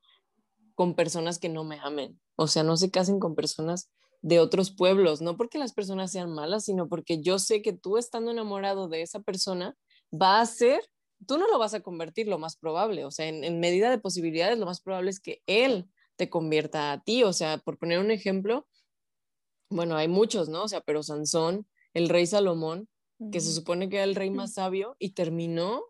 con 0.76 0.96
personas 0.96 1.40
que 1.40 1.50
no 1.50 1.66
me 1.66 1.78
amen. 1.82 2.22
O 2.38 2.48
sea, 2.48 2.64
no 2.64 2.78
se 2.78 2.90
casen 2.90 3.20
con 3.20 3.36
personas 3.36 3.92
de 4.22 4.40
otros 4.40 4.72
pueblos, 4.72 5.20
no 5.20 5.36
porque 5.36 5.58
las 5.58 5.74
personas 5.74 6.14
sean 6.14 6.32
malas, 6.32 6.64
sino 6.64 6.88
porque 6.88 7.22
yo 7.22 7.38
sé 7.38 7.62
que 7.62 7.74
tú 7.74 7.98
estando 7.98 8.32
enamorado 8.32 8.88
de 8.88 9.02
esa 9.02 9.20
persona 9.20 9.76
va 10.10 10.40
a 10.40 10.46
ser, 10.46 10.80
tú 11.28 11.38
no 11.38 11.50
lo 11.50 11.60
vas 11.60 11.74
a 11.74 11.82
convertir 11.82 12.30
lo 12.30 12.40
más 12.40 12.56
probable, 12.56 13.04
o 13.04 13.12
sea, 13.12 13.28
en, 13.28 13.60
medida 13.60 13.90
de 13.90 14.00
posibilidades, 14.00 14.58
lo 14.58 14.68
más 14.68 14.80
probable 14.80 15.10
es 15.10 15.20
que 15.20 15.42
él 15.48 15.90
te 16.16 16.30
convierta 16.30 16.94
a 16.94 17.04
ti, 17.04 17.24
o 17.26 17.34
sea, 17.34 17.58
por 17.58 17.78
poner 17.78 18.00
un 18.00 18.12
ejemplo, 18.12 18.66
bueno, 19.70 19.98
hay 19.98 20.08
muchos, 20.08 20.48
¿no? 20.48 20.64
O 20.64 20.68
sea, 20.70 20.80
pero 20.80 21.04
Sansón, 21.04 21.68
el 21.94 22.08
rey 22.08 22.26
Salomón, 22.26 22.88
que 23.32 23.40
se 23.40 23.54
supone 23.54 23.90
que 23.90 23.98
era 23.98 24.06
el 24.06 24.16
rey 24.16 24.30
más 24.30 24.54
sabio 24.54 24.96
y 25.00 25.12
terminó, 25.12 25.84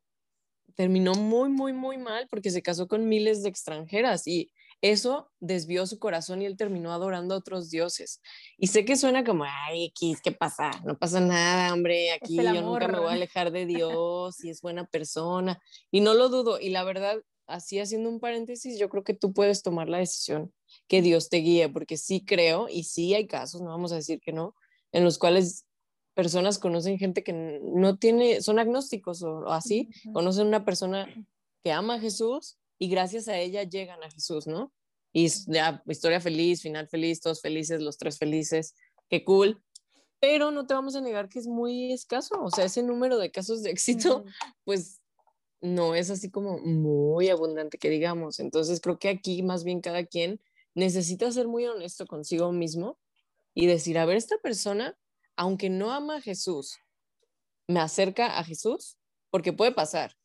terminó 0.75 1.13
muy, 1.13 1.49
muy, 1.49 1.73
muy 1.73 1.97
mal 1.97 2.27
porque 2.29 2.49
se 2.49 2.61
casó 2.61 2.87
con 2.87 3.07
miles 3.07 3.43
de 3.43 3.49
extranjeras 3.49 4.25
y 4.27 4.51
eso 4.81 5.29
desvió 5.39 5.85
su 5.85 5.99
corazón 5.99 6.41
y 6.41 6.45
él 6.45 6.55
terminó 6.55 6.93
adorando 6.93 7.35
a 7.35 7.37
otros 7.37 7.69
dioses. 7.69 8.21
Y 8.57 8.67
sé 8.67 8.85
que 8.85 8.95
suena 8.95 9.23
como, 9.23 9.43
ay, 9.45 9.85
X, 9.87 10.21
¿qué 10.23 10.31
pasa? 10.31 10.71
No 10.85 10.97
pasa 10.97 11.19
nada, 11.19 11.73
hombre, 11.73 12.11
aquí 12.11 12.37
yo 12.37 12.61
nunca 12.61 12.87
me 12.87 12.99
voy 12.99 13.09
a 13.09 13.13
alejar 13.13 13.51
de 13.51 13.65
Dios 13.91 14.43
y 14.43 14.49
es 14.49 14.61
buena 14.61 14.85
persona. 14.85 15.61
Y 15.91 15.99
no 16.01 16.13
lo 16.13 16.29
dudo. 16.29 16.59
Y 16.61 16.69
la 16.69 16.83
verdad, 16.85 17.17
así 17.45 17.79
haciendo 17.79 18.09
un 18.09 18.21
paréntesis, 18.21 18.79
yo 18.79 18.89
creo 18.89 19.03
que 19.03 19.13
tú 19.13 19.33
puedes 19.33 19.63
tomar 19.63 19.89
la 19.89 19.97
decisión 19.97 20.53
que 20.87 21.01
Dios 21.01 21.29
te 21.29 21.37
guíe, 21.37 21.67
porque 21.69 21.97
sí 21.97 22.23
creo 22.23 22.67
y 22.69 22.83
sí 22.83 23.13
hay 23.13 23.27
casos, 23.27 23.61
no 23.61 23.69
vamos 23.69 23.91
a 23.91 23.95
decir 23.95 24.21
que 24.21 24.31
no, 24.31 24.55
en 24.91 25.03
los 25.03 25.17
cuales 25.17 25.65
personas 26.19 26.59
conocen 26.59 26.99
gente 26.99 27.23
que 27.23 27.31
no 27.31 27.97
tiene, 27.97 28.41
son 28.41 28.59
agnósticos 28.59 29.23
o, 29.23 29.47
así, 29.53 29.87
conocen 30.11 30.47
una 30.47 30.65
persona 30.65 31.07
que 31.63 31.71
ama 31.71 31.93
a 31.93 31.99
Jesús 32.01 32.57
y 32.77 32.89
gracias 32.89 33.29
a 33.29 33.37
ella 33.37 33.63
llegan 33.63 34.03
a 34.03 34.11
Jesús, 34.11 34.45
¿no? 34.45 34.73
Y 35.13 35.29
ya, 35.47 35.81
historia 35.87 36.19
feliz, 36.19 36.61
final 36.61 36.89
feliz, 36.89 37.21
todos 37.21 37.39
felices, 37.39 37.79
los 37.79 37.97
tres 37.97 38.17
felices, 38.17 38.75
qué 39.07 39.23
cool. 39.23 39.63
Pero 40.19 40.51
no 40.51 40.67
te 40.67 40.73
vamos 40.73 40.97
a 40.97 40.99
negar 40.99 41.29
que 41.29 41.39
es 41.39 41.47
muy 41.47 41.93
escaso, 41.93 42.35
o 42.43 42.51
sea, 42.51 42.65
ese 42.65 42.83
número 42.83 43.17
de 43.17 43.31
casos 43.31 43.63
de 43.63 43.69
éxito, 43.69 44.25
pues 44.65 44.99
no 45.61 45.95
es 45.95 46.09
así 46.09 46.29
como 46.29 46.57
muy 46.57 47.29
abundante 47.29 47.77
que 47.77 47.89
digamos. 47.89 48.41
Entonces 48.41 48.81
creo 48.81 48.99
que 48.99 49.07
aquí 49.07 49.41
más 49.41 49.63
bien 49.63 49.79
cada 49.79 50.03
quien 50.03 50.41
necesita 50.75 51.31
ser 51.31 51.47
muy 51.47 51.65
honesto 51.65 52.05
consigo 52.07 52.51
mismo 52.51 52.99
y 53.53 53.67
decir, 53.67 53.97
a 53.97 54.05
ver, 54.05 54.17
esta 54.17 54.37
persona, 54.39 54.97
aunque 55.39 55.69
no 55.69 55.91
ama 55.91 56.17
a 56.17 56.21
Jesús, 56.21 56.77
me 57.67 57.79
acerca 57.79 58.37
a 58.37 58.43
Jesús, 58.43 58.97
porque 59.31 59.53
puede 59.53 59.71
pasar. 59.71 60.15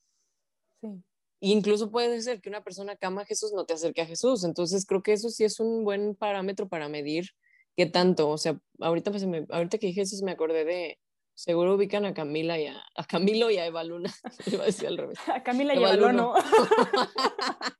Sí 0.80 1.04
incluso 1.50 1.90
puede 1.90 2.20
ser 2.22 2.40
que 2.40 2.48
una 2.48 2.62
persona 2.64 2.96
que 2.96 3.06
ama 3.06 3.22
a 3.22 3.26
Jesús 3.26 3.52
no 3.52 3.66
te 3.66 3.74
acerque 3.74 4.00
a 4.00 4.06
Jesús. 4.06 4.44
Entonces 4.44 4.86
creo 4.86 5.02
que 5.02 5.12
eso 5.12 5.28
sí 5.28 5.44
es 5.44 5.60
un 5.60 5.84
buen 5.84 6.14
parámetro 6.14 6.68
para 6.68 6.88
medir 6.88 7.30
qué 7.76 7.86
tanto. 7.86 8.30
O 8.30 8.38
sea, 8.38 8.58
ahorita, 8.80 9.10
pues, 9.10 9.26
me, 9.26 9.46
ahorita 9.50 9.78
que 9.78 9.88
dije 9.88 10.02
eso 10.02 10.24
me 10.24 10.32
acordé 10.32 10.64
de, 10.64 10.98
seguro 11.34 11.74
ubican 11.74 12.06
a 12.06 12.14
Camila 12.14 12.58
y 12.58 12.66
a, 12.66 12.82
a 12.96 13.04
Camilo 13.04 13.50
y 13.50 13.58
a 13.58 13.66
Eva 13.66 13.84
Luna. 13.84 14.12
Iba 14.46 14.62
a 14.62 14.66
decir 14.66 14.88
al 14.88 14.96
revés. 14.96 15.18
A 15.28 15.42
Camila 15.42 15.74
y 15.74 15.84
a 15.84 15.94
Eva 15.94 16.12
Luna. 16.12 16.32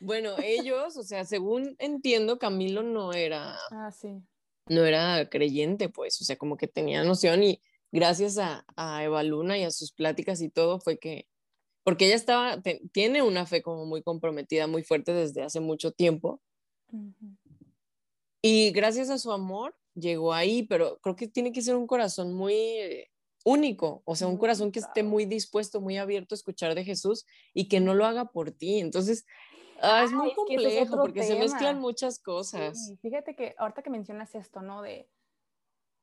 bueno, 0.00 0.34
ellos, 0.42 0.96
o 0.96 1.02
sea, 1.02 1.24
según 1.24 1.76
entiendo, 1.78 2.38
Camilo 2.38 2.82
no 2.82 3.12
era... 3.12 3.58
Ah, 3.70 3.90
sí. 3.92 4.22
No 4.70 4.86
era 4.86 5.28
creyente, 5.28 5.90
pues, 5.90 6.20
o 6.22 6.24
sea, 6.24 6.36
como 6.36 6.56
que 6.56 6.68
tenía 6.68 7.04
noción 7.04 7.42
y 7.42 7.60
gracias 7.92 8.38
a, 8.38 8.64
a 8.76 9.04
Eva 9.04 9.22
Luna 9.22 9.58
y 9.58 9.64
a 9.64 9.70
sus 9.70 9.92
pláticas 9.92 10.40
y 10.40 10.48
todo 10.48 10.80
fue 10.80 10.98
que 10.98 11.26
porque 11.82 12.06
ella 12.06 12.14
estaba, 12.14 12.62
tiene 12.92 13.22
una 13.22 13.46
fe 13.46 13.62
como 13.62 13.86
muy 13.86 14.02
comprometida, 14.02 14.66
muy 14.66 14.82
fuerte 14.84 15.12
desde 15.12 15.42
hace 15.42 15.60
mucho 15.60 15.92
tiempo. 15.92 16.40
Y 18.42 18.70
gracias 18.72 19.10
a 19.10 19.18
su 19.18 19.32
amor 19.32 19.74
llegó 19.94 20.32
ahí, 20.32 20.62
pero 20.64 20.98
creo 21.00 21.16
que 21.16 21.28
tiene 21.28 21.52
que 21.52 21.62
ser 21.62 21.76
un 21.76 21.86
corazón 21.86 22.32
muy 22.32 23.06
único, 23.44 24.02
o 24.04 24.14
sea, 24.14 24.28
un 24.28 24.36
corazón 24.36 24.70
que 24.70 24.80
esté 24.80 25.02
muy 25.02 25.24
dispuesto, 25.24 25.80
muy 25.80 25.96
abierto 25.96 26.34
a 26.34 26.36
escuchar 26.36 26.74
de 26.74 26.84
Jesús 26.84 27.24
y 27.54 27.68
que 27.68 27.80
no 27.80 27.94
lo 27.94 28.04
haga 28.04 28.26
por 28.26 28.50
ti. 28.50 28.80
Entonces, 28.80 29.24
ah, 29.80 30.04
es 30.04 30.12
muy 30.12 30.32
complejo 30.34 30.96
porque 30.96 31.22
se 31.22 31.38
mezclan 31.38 31.80
muchas 31.80 32.18
cosas. 32.18 32.94
fíjate 33.00 33.34
que 33.34 33.54
ahorita 33.58 33.82
que 33.82 33.90
mencionas 33.90 34.34
esto, 34.34 34.62
¿no? 34.62 34.82
De, 34.82 35.08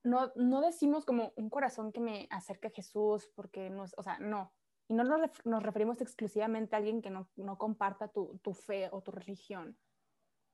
no, 0.03 0.31
no 0.36 0.62
decimos 0.62 1.05
como 1.05 1.34
un 1.36 1.50
corazón 1.50 1.91
que 1.91 2.00
me 2.00 2.27
acerque 2.31 2.67
a 2.67 2.72
Jesús 2.72 3.29
porque 3.36 3.69
no, 3.69 3.86
o 3.96 4.03
sea, 4.03 4.19
no, 4.19 4.53
y 4.89 4.93
no 4.93 5.03
nos, 5.03 5.63
referimos 5.63 6.01
exclusivamente 6.01 6.75
a 6.75 6.79
alguien 6.79 7.01
que 7.01 7.10
no, 7.10 7.57
comparta 7.57 8.07
tu, 8.07 8.53
fe 8.53 8.89
o 8.91 9.01
tu 9.01 9.12
religión. 9.12 9.77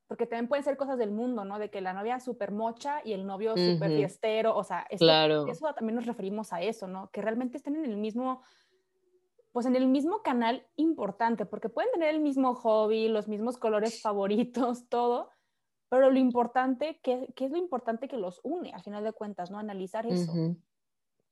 Porque 0.07 0.25
también 0.25 0.47
pueden 0.47 0.63
ser 0.63 0.75
cosas 0.75 0.97
del 0.97 1.11
mundo, 1.11 1.45
¿no? 1.45 1.59
De 1.59 1.69
que 1.69 1.81
la 1.81 1.93
novia 1.93 2.17
es 2.17 2.23
súper 2.23 2.51
mocha 2.51 3.01
y 3.05 3.13
el 3.13 3.25
novio 3.25 3.55
súper 3.55 3.91
fiestero. 3.91 4.55
O 4.55 4.63
sea, 4.63 4.85
claro. 4.97 5.47
eso 5.47 5.73
también 5.73 5.95
nos 5.95 6.05
referimos 6.05 6.51
a 6.51 6.61
eso, 6.61 6.87
¿no? 6.87 7.09
Que 7.11 7.21
realmente 7.21 7.57
estén 7.57 7.75
en 7.75 7.85
el 7.85 7.97
mismo, 7.97 8.41
pues 9.53 9.67
en 9.67 9.75
el 9.75 9.87
mismo 9.87 10.23
canal 10.23 10.67
importante, 10.75 11.45
porque 11.45 11.69
pueden 11.69 11.91
tener 11.91 12.09
el 12.09 12.19
mismo 12.19 12.55
hobby, 12.55 13.07
los 13.07 13.27
mismos 13.27 13.57
colores 13.57 14.01
favoritos, 14.01 14.89
todo, 14.89 15.29
pero 15.89 16.09
lo 16.09 16.17
importante, 16.17 16.99
¿qué, 17.03 17.31
es 17.35 17.51
lo 17.51 17.57
importante 17.57 18.07
que 18.07 18.17
los 18.17 18.41
une, 18.43 18.73
al 18.73 18.81
final 18.81 19.03
de 19.03 19.13
cuentas, 19.13 19.51
¿no? 19.51 19.59
Analizar 19.59 20.07
eso. 20.07 20.33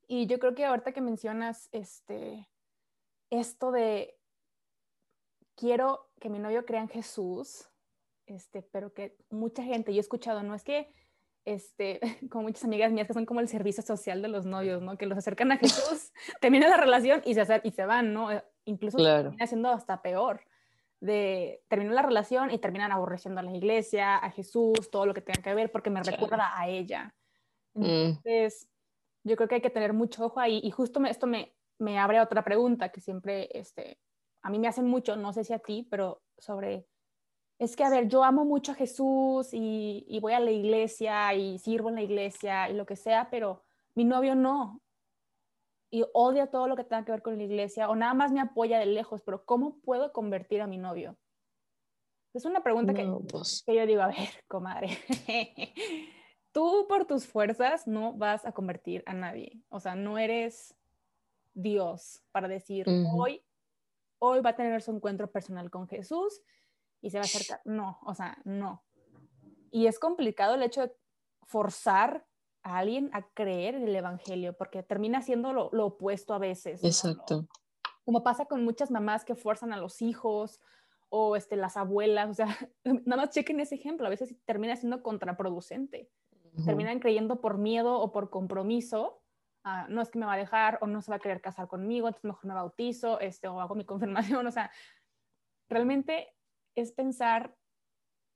Y 0.07 0.27
yo 0.27 0.37
creo 0.37 0.53
que 0.53 0.65
ahorita 0.65 0.91
que 0.91 1.01
mencionas, 1.01 1.67
este, 1.71 2.47
esto 3.31 3.71
de 3.71 4.19
quiero 5.55 6.11
que 6.19 6.29
mi 6.29 6.37
novio 6.37 6.63
crea 6.63 6.81
en 6.81 6.89
Jesús, 6.89 7.69
este, 8.27 8.61
pero 8.61 8.93
que 8.93 9.17
mucha 9.31 9.63
gente, 9.63 9.93
yo 9.93 9.97
he 9.97 10.01
escuchado, 10.01 10.43
no 10.43 10.53
es 10.53 10.63
que, 10.63 10.93
este, 11.45 11.99
como 12.31 12.43
muchas 12.43 12.63
amigas 12.63 12.91
mías 12.91 13.07
que 13.07 13.13
son 13.13 13.25
como 13.25 13.39
el 13.39 13.47
servicio 13.47 13.83
social 13.83 14.21
de 14.21 14.27
los 14.27 14.45
novios, 14.45 14.81
¿no? 14.81 14.97
Que 14.97 15.05
los 15.05 15.17
acercan 15.17 15.51
a 15.51 15.57
Jesús, 15.57 16.11
termina 16.41 16.67
la 16.69 16.77
relación 16.77 17.21
y 17.25 17.33
se, 17.33 17.61
y 17.63 17.71
se 17.71 17.85
van, 17.85 18.13
¿no? 18.13 18.31
Eh, 18.31 18.43
incluso 18.65 18.97
termina 18.97 19.47
siendo 19.47 19.69
hasta 19.69 20.01
peor. 20.01 20.41
De 20.99 21.63
terminar 21.67 21.95
la 21.95 22.03
relación 22.03 22.51
y 22.51 22.59
terminan 22.59 22.91
aborreciendo 22.91 23.39
a 23.39 23.43
la 23.43 23.51
iglesia, 23.55 24.17
a 24.17 24.29
Jesús, 24.29 24.91
todo 24.91 25.07
lo 25.07 25.15
que 25.15 25.21
tenga 25.21 25.41
que 25.41 25.55
ver, 25.55 25.71
porque 25.71 25.89
me 25.89 26.03
recuerda 26.03 26.51
a 26.55 26.67
ella. 26.67 27.15
Mm. 27.73 27.83
Entonces, 27.83 28.69
yo 29.23 29.35
creo 29.35 29.49
que 29.49 29.55
hay 29.55 29.61
que 29.61 29.71
tener 29.71 29.93
mucho 29.93 30.25
ojo 30.25 30.39
ahí. 30.39 30.61
Y 30.63 30.69
justo 30.69 31.03
esto 31.05 31.25
me, 31.25 31.55
me 31.79 31.97
abre 31.97 32.21
otra 32.21 32.43
pregunta 32.43 32.89
que 32.89 33.01
siempre, 33.01 33.49
este, 33.57 33.97
a 34.43 34.51
mí 34.51 34.59
me 34.59 34.67
hacen 34.67 34.87
mucho, 34.87 35.15
no 35.15 35.33
sé 35.33 35.43
si 35.43 35.53
a 35.53 35.59
ti, 35.59 35.87
pero 35.89 36.21
sobre, 36.37 36.85
es 37.61 37.75
que, 37.75 37.83
a 37.83 37.91
ver, 37.91 38.07
yo 38.07 38.23
amo 38.23 38.43
mucho 38.43 38.71
a 38.71 38.75
Jesús 38.75 39.49
y, 39.51 40.17
voy 40.19 40.33
a 40.33 40.39
la 40.39 40.49
iglesia 40.49 41.31
y 41.35 41.59
sirvo 41.59 41.89
en 41.89 41.95
la 41.95 42.01
iglesia 42.01 42.67
y 42.71 42.73
lo 42.73 42.87
que 42.87 42.95
sea, 42.95 43.29
pero 43.29 43.63
mi 43.93 44.03
novio 44.03 44.33
no. 44.33 44.81
y 45.91 46.03
odia 46.13 46.47
todo 46.47 46.67
lo 46.67 46.75
que 46.75 46.83
tenga 46.83 47.05
que 47.05 47.11
ver 47.11 47.21
con 47.21 47.37
la 47.37 47.43
iglesia 47.43 47.87
o 47.87 47.95
nada 47.95 48.15
más 48.15 48.31
me 48.31 48.41
apoya 48.41 48.79
de 48.79 48.87
lejos, 48.87 49.21
pero 49.21 49.45
¿cómo 49.45 49.77
puedo 49.81 50.11
convertir 50.11 50.61
a 50.61 50.65
mi 50.65 50.79
novio? 50.79 51.15
Es 52.33 52.45
una 52.45 52.63
pregunta 52.63 52.95
que, 52.95 53.05
pues. 53.29 53.61
que 53.63 53.75
yo 53.75 53.85
digo, 53.85 54.01
a 54.01 54.07
ver, 54.07 54.29
comadre, 54.47 54.97
tú 56.51 56.87
por 56.89 57.05
tus 57.05 57.27
fuerzas 57.27 57.85
no 57.85 58.13
vas 58.13 58.43
a 58.43 58.53
convertir 58.53 59.03
a 59.05 59.13
nadie, 59.13 59.61
o 59.69 59.79
sea, 59.79 59.93
no 59.93 60.17
eres 60.17 60.75
Dios 61.53 62.23
para 62.31 62.47
decir, 62.47 62.87
hoy, 63.13 63.45
hoy 64.17 64.41
va 64.41 64.49
a 64.49 64.55
tener 64.55 64.81
su 64.81 64.89
encuentro 64.89 65.29
personal 65.29 65.69
con 65.69 65.87
Jesús 65.87 66.41
y 67.01 67.09
se 67.09 67.17
va 67.17 67.23
a 67.23 67.25
acercar. 67.25 67.61
No, 67.65 67.99
o 68.03 68.13
sea, 68.13 68.37
no. 68.45 68.83
Y 69.71 69.87
es 69.87 69.99
complicado 69.99 70.55
el 70.55 70.63
hecho 70.63 70.81
de 70.81 70.93
forzar 71.43 72.25
a 72.63 72.77
alguien 72.77 73.09
a 73.13 73.23
creer 73.33 73.75
en 73.75 73.87
el 73.87 73.95
Evangelio, 73.95 74.55
porque 74.55 74.83
termina 74.83 75.21
siendo 75.21 75.51
lo, 75.53 75.85
opuesto 75.85 76.33
a 76.33 76.39
veces. 76.39 76.83
Exacto. 76.83 77.47
Como 78.05 78.23
pasa 78.23 78.45
con 78.45 78.63
muchas 78.63 78.91
mamás 78.91 79.25
que 79.25 79.35
fuerzan 79.35 79.73
a 79.73 79.77
los 79.77 80.01
hijos 80.01 80.59
o 81.09 81.35
este, 81.35 81.55
las 81.55 81.75
abuelas, 81.77 82.29
o 82.29 82.33
sea, 82.33 82.47
nada 83.05 83.23
más 83.23 83.31
chequen 83.31 83.59
ese 83.59 83.75
ejemplo, 83.75 84.05
a 84.05 84.09
veces 84.09 84.35
termina 84.45 84.75
siendo 84.75 85.01
contraproducente. 85.01 86.09
Terminan 86.65 86.99
creyendo 86.99 87.39
por 87.39 87.57
miedo 87.57 87.97
o 87.97 88.11
por 88.11 88.29
compromiso, 88.29 89.21
ah, 89.63 89.87
no 89.89 90.01
es 90.01 90.09
que 90.09 90.19
me 90.19 90.25
va 90.25 90.33
a 90.33 90.37
dejar 90.37 90.79
o 90.81 90.87
no 90.87 91.01
se 91.01 91.09
va 91.09 91.15
a 91.15 91.19
querer 91.19 91.39
casar 91.39 91.69
conmigo, 91.69 92.07
entonces 92.07 92.25
mejor 92.25 92.45
me 92.45 92.53
bautizo 92.53 93.21
este, 93.21 93.47
o 93.47 93.61
hago 93.61 93.73
mi 93.73 93.85
confirmación, 94.35 94.45
o 94.45 94.51
sea, 94.51 94.69
realmente 95.69 96.35
es 96.75 96.91
pensar 96.91 97.55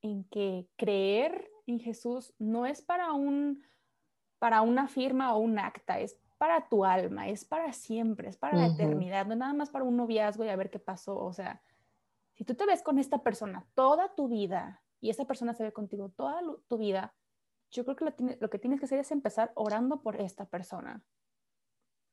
en 0.01 0.24
que 0.25 0.68
creer 0.75 1.50
en 1.65 1.80
Jesús 1.80 2.34
no 2.38 2.65
es 2.65 2.82
para 2.82 3.13
un 3.13 3.63
para 4.39 4.62
una 4.62 4.88
firma 4.88 5.34
o 5.34 5.39
un 5.39 5.58
acta, 5.58 6.00
es 6.00 6.20
para 6.38 6.68
tu 6.68 6.86
alma, 6.86 7.30
es 7.30 7.46
para 7.46 7.74
siempre, 7.74 8.30
es 8.30 8.38
para 8.38 8.58
la 8.58 8.68
eternidad, 8.68 9.25
no 9.25 9.36
nada 9.36 9.54
más 9.54 9.70
para 9.70 9.86
un 9.86 9.96
noviazgo 9.96 10.44
y 10.44 10.50
a 10.50 10.56
ver 10.56 10.70
qué 10.70 10.80
pasó. 10.80 11.18
O 11.18 11.34
sea, 11.34 11.62
si 12.34 12.44
tú 12.44 12.54
te 12.56 12.65
ves 12.65 12.84
con 12.84 13.00
esta 13.00 13.24
persona 13.24 13.65
toda 13.74 14.13
tu 14.13 14.27
vida 14.27 14.84
y 15.00 15.10
esa 15.10 15.25
persona 15.25 15.54
se 15.54 15.63
ve 15.63 15.74
contigo 15.74 16.10
toda 16.10 16.42
tu 16.68 16.77
vida, 16.77 17.15
yo 17.72 17.86
creo 17.86 17.96
que 17.96 18.06
lo, 18.06 18.13
lo 18.39 18.50
que 18.50 18.60
tienes 18.60 18.80
que 18.80 18.86
hacer 18.86 19.00
es 19.00 19.12
empezar 19.12 19.51
orando 19.56 20.01
por 20.01 20.20
esta 20.20 20.46
persona, 20.46 21.01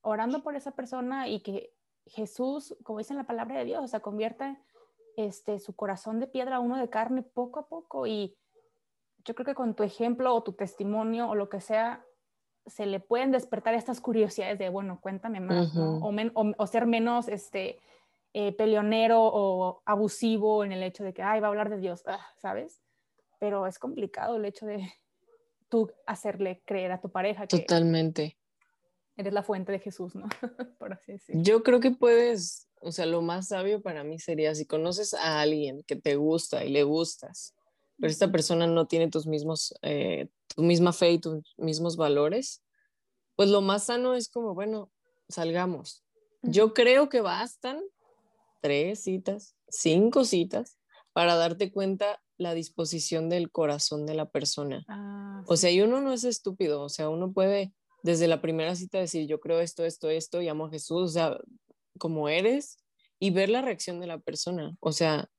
orando 0.00 0.43
por 0.43 0.55
esa 0.55 0.71
persona 0.71 1.29
y 1.29 1.41
que 1.41 1.75
Jesús, 2.07 2.76
como 2.85 3.00
dice 3.00 3.12
en 3.12 3.19
la 3.19 3.26
palabra 3.26 3.59
de 3.59 3.64
Dios, 3.64 3.83
o 3.83 3.88
sea, 3.88 4.00
convierta 4.00 4.61
este, 5.16 5.59
su 5.59 5.75
corazón 5.75 6.21
de 6.21 6.26
piedra 6.26 6.57
a 6.57 6.61
uno 6.61 6.76
de 6.76 6.88
carne 6.88 7.23
poco 7.23 7.61
a 7.61 7.69
poco 7.69 8.07
y 8.07 8.37
yo 9.25 9.35
creo 9.35 9.47
que 9.47 9.54
con 9.54 9.75
tu 9.75 9.83
ejemplo 9.83 10.35
o 10.35 10.42
tu 10.42 10.52
testimonio 10.52 11.28
o 11.28 11.35
lo 11.35 11.49
que 11.49 11.61
sea, 11.61 12.04
se 12.66 12.87
le 12.87 13.00
pueden 13.00 13.31
despertar 13.31 13.75
estas 13.75 14.00
curiosidades 14.00 14.59
de, 14.59 14.69
bueno, 14.69 15.00
cuéntame 15.00 15.40
más, 15.40 15.75
¿no? 15.75 16.00
o, 16.02 16.66
ser 16.66 16.87
menos 16.87 17.28
este, 17.28 17.78
eh, 18.35 18.52
peleonero 18.52 19.21
o 19.23 19.83
abusivo 19.85 20.64
en 20.64 20.73
el 20.73 20.83
hecho 20.83 21.02
de 21.04 21.12
que, 21.12 21.23
ay, 21.23 21.40
va 21.40 21.49
a 21.49 21.50
hablar 21.50 21.71
de 21.71 21.78
Dios, 21.78 22.02
ah, 22.07 22.25
¿sabes? 22.38 22.81
Pero 23.38 23.66
es 23.66 23.78
complicado 23.78 24.37
el 24.37 24.45
hecho 24.45 24.66
de 24.66 24.92
tú 25.69 25.90
hacerle 26.07 26.62
creer 26.64 26.92
a 26.92 27.00
tu 27.00 27.11
pareja 27.11 27.47
que 27.47 27.59
Totalmente. 27.59 28.38
Eres 29.23 29.33
la 29.33 29.43
fuente 29.43 29.73
de 29.73 29.79
Jesús, 29.79 30.14
¿no? 30.14 30.29
Por 30.79 30.93
así 30.93 31.12
decirlo. 31.12 31.43
Yo 31.43 31.62
creo 31.62 31.81
que 31.81 31.91
puedes, 31.91 32.69
o 32.81 32.93
sea, 32.93 33.07
lo 33.07 33.23
más 33.23 33.49
sabio 33.49 33.83
para 33.83 34.05
mí 34.05 34.19
sería 34.19 34.55
si 34.55 34.67
conoces 34.67 35.14
a 35.14 35.41
alguien 35.41 35.83
que 35.87 35.97
te 35.97 36.17
gusta 36.17 36.64
y 36.64 36.71
le 36.71 36.83
gustas, 36.83 37.55
pero 37.99 38.11
esta 38.11 38.31
persona 38.31 38.67
no 38.67 38.87
tiene 38.87 39.09
tus 39.09 39.26
mismos, 39.26 39.75
eh, 39.83 40.29
tu 40.55 40.62
misma 40.62 40.93
fe 40.93 41.12
y 41.12 41.19
tus 41.19 41.43
mismos 41.57 41.97
valores, 41.97 42.62
pues 43.37 43.49
lo 43.49 43.61
más 43.61 43.85
sano 43.85 44.14
es 44.14 44.29
como, 44.29 44.55
bueno, 44.55 44.91
salgamos. 45.29 46.05
Yo 46.43 46.75
creo 46.75 47.09
que 47.09 47.21
bastan 47.21 47.81
tres 48.61 49.00
citas, 49.05 49.57
cinco 49.69 50.25
citas 50.25 50.79
para 51.12 51.37
darte 51.37 51.73
cuenta 51.73 52.21
la 52.37 52.55
disposición 52.55 53.29
del 53.29 53.50
corazón 53.50 54.07
de 54.07 54.14
la 54.14 54.31
persona. 54.31 54.85
Ah, 54.88 55.45
o 55.47 55.57
sea, 55.57 55.71
y 55.71 55.81
uno 55.81 56.00
no 56.00 56.12
es 56.12 56.25
estúpido, 56.25 56.83
o 56.83 56.88
sea, 56.88 57.09
uno 57.09 57.33
puede 57.33 57.73
desde 58.03 58.29
la 58.29 58.41
primera 58.41 58.75
cita 58.75 58.99
decir, 58.99 59.27
yo 59.27 59.41
creo 59.41 59.61
esto, 59.61 59.85
esto, 59.85 60.11
esto, 60.11 60.43
y 60.43 60.49
amo 60.49 60.67
a 60.67 60.71
Jesús, 60.71 61.03
o 61.03 61.09
sea, 61.09 61.38
como 61.99 62.29
eres, 62.29 62.79
y 63.19 63.31
ver 63.31 63.49
la 63.49 63.62
reacción 63.62 64.01
de 64.01 64.09
la 64.09 64.19
persona. 64.19 64.77
O 64.81 64.93
sea, 64.93 65.31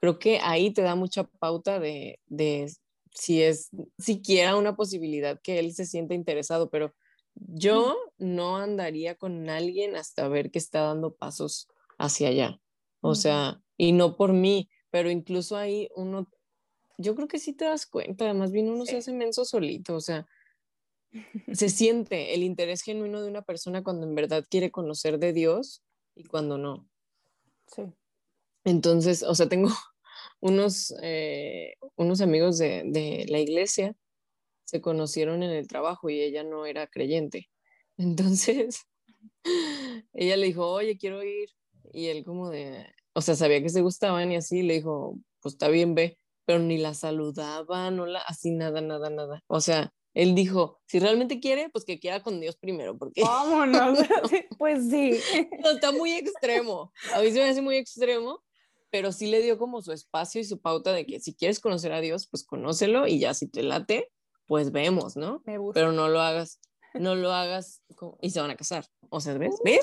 creo 0.00 0.18
que 0.18 0.38
ahí 0.42 0.72
te 0.72 0.82
da 0.82 0.94
mucha 0.94 1.24
pauta 1.24 1.78
de, 1.78 2.20
de 2.26 2.72
si 3.12 3.42
es 3.42 3.70
siquiera 3.98 4.56
una 4.56 4.76
posibilidad 4.76 5.40
que 5.42 5.58
él 5.58 5.74
se 5.74 5.86
sienta 5.86 6.14
interesado, 6.14 6.70
pero 6.70 6.94
yo 7.34 7.96
no 8.18 8.56
andaría 8.56 9.14
con 9.14 9.48
alguien 9.50 9.96
hasta 9.96 10.28
ver 10.28 10.50
que 10.50 10.58
está 10.58 10.80
dando 10.80 11.14
pasos 11.14 11.68
hacia 11.98 12.28
allá. 12.28 12.60
O 13.00 13.14
sea, 13.14 13.60
y 13.76 13.92
no 13.92 14.16
por 14.16 14.32
mí, 14.32 14.70
pero 14.90 15.10
incluso 15.10 15.56
ahí 15.56 15.88
uno, 15.94 16.30
yo 16.98 17.14
creo 17.14 17.28
que 17.28 17.38
sí 17.38 17.52
te 17.52 17.66
das 17.66 17.86
cuenta, 17.86 18.24
además 18.24 18.52
bien 18.52 18.70
uno 18.70 18.86
se 18.86 18.96
hace 18.96 19.12
menso 19.12 19.44
solito, 19.44 19.94
o 19.94 20.00
sea, 20.00 20.26
se 21.52 21.68
siente 21.68 22.34
el 22.34 22.42
interés 22.42 22.82
genuino 22.82 23.22
de 23.22 23.28
una 23.28 23.42
persona 23.42 23.82
cuando 23.82 24.06
en 24.06 24.14
verdad 24.14 24.44
quiere 24.48 24.70
conocer 24.70 25.18
de 25.18 25.32
Dios 25.32 25.82
y 26.14 26.24
cuando 26.24 26.58
no. 26.58 26.88
Sí. 27.66 27.82
Entonces, 28.64 29.22
o 29.22 29.34
sea, 29.34 29.48
tengo 29.48 29.68
unos, 30.40 30.94
eh, 31.02 31.74
unos 31.96 32.20
amigos 32.20 32.58
de, 32.58 32.82
de, 32.86 33.26
la 33.28 33.38
iglesia, 33.38 33.94
se 34.64 34.80
conocieron 34.80 35.42
en 35.42 35.50
el 35.50 35.68
trabajo 35.68 36.10
y 36.10 36.20
ella 36.20 36.42
no 36.42 36.66
era 36.66 36.86
creyente. 36.88 37.48
Entonces, 37.96 38.86
ella 40.12 40.36
le 40.36 40.46
dijo, 40.46 40.66
oye, 40.66 40.98
quiero 40.98 41.22
ir. 41.22 41.50
Y 41.92 42.06
él 42.08 42.24
como 42.24 42.50
de, 42.50 42.86
o 43.14 43.22
sea, 43.22 43.36
sabía 43.36 43.62
que 43.62 43.68
se 43.68 43.82
gustaban 43.82 44.32
y 44.32 44.36
así, 44.36 44.62
le 44.62 44.74
dijo, 44.74 45.18
pues 45.40 45.54
está 45.54 45.68
bien, 45.68 45.94
ve, 45.94 46.18
pero 46.44 46.58
ni 46.58 46.78
la 46.78 46.94
saludaba, 46.94 47.90
no 47.90 48.06
la, 48.06 48.20
así 48.20 48.50
nada, 48.50 48.80
nada, 48.80 49.08
nada. 49.10 49.42
O 49.46 49.60
sea, 49.60 49.92
él 50.16 50.34
dijo, 50.34 50.80
si 50.86 50.98
realmente 50.98 51.40
quiere, 51.40 51.68
pues 51.68 51.84
que 51.84 52.00
quiera 52.00 52.22
con 52.22 52.40
Dios 52.40 52.56
primero, 52.56 52.96
porque... 52.96 53.22
Vámonos, 53.22 53.98
pues 54.58 54.88
sí. 54.88 55.10
está 55.74 55.92
muy 55.92 56.12
extremo. 56.12 56.90
A 57.12 57.20
mí 57.20 57.30
se 57.30 57.38
me 57.38 57.50
hace 57.50 57.60
muy 57.60 57.76
extremo, 57.76 58.42
pero 58.88 59.12
sí 59.12 59.26
le 59.26 59.42
dio 59.42 59.58
como 59.58 59.82
su 59.82 59.92
espacio 59.92 60.40
y 60.40 60.44
su 60.44 60.58
pauta 60.58 60.94
de 60.94 61.04
que 61.04 61.20
si 61.20 61.34
quieres 61.34 61.60
conocer 61.60 61.92
a 61.92 62.00
Dios, 62.00 62.28
pues 62.30 62.44
conócelo 62.44 63.06
y 63.06 63.18
ya 63.18 63.34
si 63.34 63.46
te 63.46 63.62
late, 63.62 64.10
pues 64.46 64.72
vemos, 64.72 65.16
¿no? 65.16 65.42
Pero 65.74 65.92
no 65.92 66.08
lo 66.08 66.22
hagas, 66.22 66.60
no 66.94 67.14
lo 67.14 67.32
hagas 67.32 67.82
y 68.22 68.30
se 68.30 68.40
van 68.40 68.50
a 68.50 68.56
casar. 68.56 68.86
O 69.10 69.20
sea, 69.20 69.34
¿ves? 69.34 69.56
¿Ves? 69.66 69.80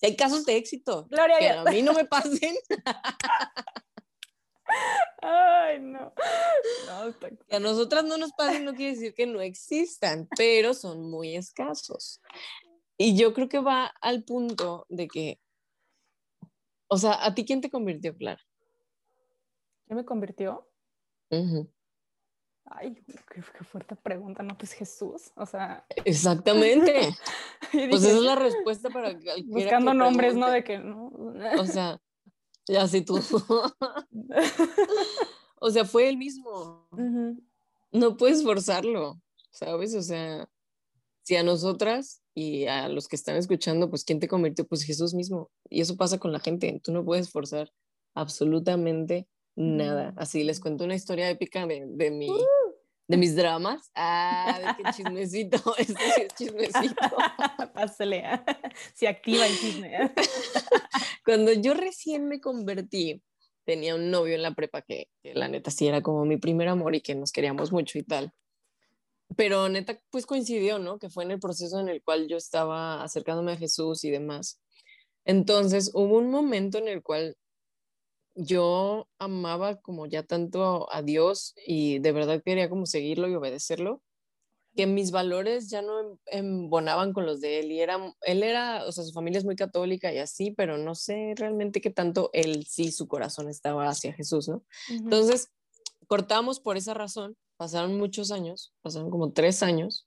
Si 0.00 0.06
hay 0.06 0.16
casos 0.16 0.44
de 0.46 0.56
éxito. 0.56 1.06
Gloria 1.08 1.38
que 1.38 1.48
a, 1.48 1.62
mí 1.62 1.82
no 1.82 1.92
me 1.92 2.06
pasen. 2.06 2.56
Ay, 5.22 5.80
no. 5.80 6.12
Que 7.48 7.56
a 7.56 7.60
nosotras 7.60 8.04
no 8.04 8.16
nos 8.16 8.32
pasen 8.32 8.64
no 8.64 8.74
quiere 8.74 8.92
decir 8.92 9.14
que 9.14 9.26
no 9.26 9.40
existan, 9.40 10.28
pero 10.36 10.74
son 10.74 11.10
muy 11.10 11.36
escasos. 11.36 12.20
Y 12.96 13.16
yo 13.16 13.34
creo 13.34 13.48
que 13.48 13.58
va 13.58 13.86
al 14.00 14.24
punto 14.24 14.86
de 14.88 15.08
que, 15.08 15.40
o 16.88 16.96
sea, 16.96 17.24
¿a 17.24 17.34
ti 17.34 17.44
quién 17.44 17.60
te 17.60 17.70
convirtió, 17.70 18.16
Clara? 18.16 18.40
¿Quién 19.86 19.98
me 19.98 20.04
convirtió? 20.04 20.68
Ay, 22.68 22.94
qué, 23.28 23.42
fuerte 23.42 23.94
pregunta, 23.96 24.42
¿no? 24.42 24.56
Pues 24.58 24.72
Jesús, 24.72 25.30
o 25.36 25.46
sea. 25.46 25.86
Exactamente. 26.04 27.10
pues 27.72 28.02
esa 28.02 28.16
es 28.16 28.22
la 28.22 28.34
respuesta 28.34 28.90
para 28.90 29.16
Buscando 29.44 29.94
nombres, 29.94 30.34
¿no? 30.34 30.50
De 30.50 30.64
que 30.64 30.78
no. 30.78 31.12
o 31.58 31.66
sea, 31.66 32.00
ya 32.68 32.86
sí 32.88 33.02
tú. 33.02 33.18
o 35.60 35.70
sea, 35.70 35.84
fue 35.84 36.08
el 36.08 36.16
mismo. 36.16 36.88
No 37.92 38.16
puedes 38.16 38.42
forzarlo, 38.42 39.20
¿sabes? 39.50 39.94
O 39.94 40.02
sea, 40.02 40.48
si 41.22 41.36
a 41.36 41.42
nosotras 41.42 42.22
y 42.34 42.66
a 42.66 42.88
los 42.88 43.08
que 43.08 43.16
están 43.16 43.36
escuchando, 43.36 43.90
pues 43.90 44.04
¿quién 44.04 44.20
te 44.20 44.28
convirtió? 44.28 44.66
Pues 44.66 44.84
Jesús 44.84 45.14
mismo. 45.14 45.50
Y 45.68 45.80
eso 45.80 45.96
pasa 45.96 46.18
con 46.18 46.32
la 46.32 46.40
gente. 46.40 46.80
Tú 46.82 46.92
no 46.92 47.04
puedes 47.04 47.30
forzar 47.30 47.72
absolutamente 48.14 49.28
nada. 49.54 50.14
Así 50.16 50.44
les 50.44 50.60
cuento 50.60 50.84
una 50.84 50.94
historia 50.94 51.30
épica 51.30 51.66
de, 51.66 51.86
de 51.88 52.10
mi, 52.10 52.30
¡Uh! 52.30 52.65
De 53.08 53.16
mis 53.16 53.36
dramas. 53.36 53.90
Ah, 53.94 54.58
de 54.76 54.82
qué 54.82 54.90
chismecito, 54.90 55.56
este 55.78 55.94
es 56.22 56.34
chismecito. 56.34 56.94
Pásale, 57.74 58.24
se 58.94 59.08
activa 59.08 59.46
el 59.46 59.58
chisme. 59.58 60.12
Cuando 61.24 61.52
yo 61.52 61.74
recién 61.74 62.28
me 62.28 62.40
convertí, 62.40 63.22
tenía 63.64 63.94
un 63.94 64.10
novio 64.10 64.34
en 64.34 64.42
la 64.42 64.54
prepa 64.54 64.82
que, 64.82 65.08
que, 65.22 65.34
la 65.34 65.48
neta 65.48 65.70
sí 65.70 65.86
era 65.86 66.02
como 66.02 66.24
mi 66.24 66.36
primer 66.36 66.68
amor 66.68 66.94
y 66.94 67.00
que 67.00 67.14
nos 67.14 67.32
queríamos 67.32 67.72
mucho 67.72 67.98
y 67.98 68.02
tal. 68.02 68.32
Pero 69.36 69.68
neta, 69.68 70.00
pues 70.10 70.24
coincidió, 70.24 70.78
¿no? 70.78 70.98
Que 70.98 71.10
fue 71.10 71.24
en 71.24 71.32
el 71.32 71.40
proceso 71.40 71.80
en 71.80 71.88
el 71.88 72.02
cual 72.02 72.28
yo 72.28 72.36
estaba 72.36 73.02
acercándome 73.02 73.52
a 73.52 73.56
Jesús 73.56 74.04
y 74.04 74.10
demás. 74.10 74.60
Entonces 75.24 75.90
hubo 75.94 76.18
un 76.18 76.30
momento 76.30 76.78
en 76.78 76.86
el 76.86 77.02
cual 77.02 77.36
yo 78.36 79.08
amaba 79.18 79.80
como 79.80 80.06
ya 80.06 80.22
tanto 80.22 80.92
a 80.92 81.02
Dios 81.02 81.54
y 81.66 81.98
de 81.98 82.12
verdad 82.12 82.42
quería 82.44 82.68
como 82.68 82.86
seguirlo 82.86 83.28
y 83.28 83.34
obedecerlo, 83.34 84.02
que 84.76 84.86
mis 84.86 85.10
valores 85.10 85.70
ya 85.70 85.80
no 85.80 86.00
em, 86.00 86.16
embonaban 86.26 87.14
con 87.14 87.24
los 87.24 87.40
de 87.40 87.60
él 87.60 87.72
y 87.72 87.80
era, 87.80 88.14
él 88.22 88.42
era, 88.42 88.84
o 88.84 88.92
sea, 88.92 89.04
su 89.04 89.12
familia 89.12 89.38
es 89.38 89.44
muy 89.44 89.56
católica 89.56 90.12
y 90.12 90.18
así, 90.18 90.50
pero 90.50 90.76
no 90.76 90.94
sé 90.94 91.32
realmente 91.36 91.80
qué 91.80 91.90
tanto 91.90 92.30
él 92.34 92.66
sí, 92.68 92.92
su 92.92 93.08
corazón 93.08 93.48
estaba 93.48 93.88
hacia 93.88 94.12
Jesús, 94.12 94.48
¿no? 94.48 94.62
Entonces, 94.90 95.50
cortamos 96.06 96.60
por 96.60 96.76
esa 96.76 96.92
razón, 96.92 97.36
pasaron 97.56 97.96
muchos 97.96 98.30
años, 98.30 98.74
pasaron 98.82 99.10
como 99.10 99.32
tres 99.32 99.62
años 99.62 100.06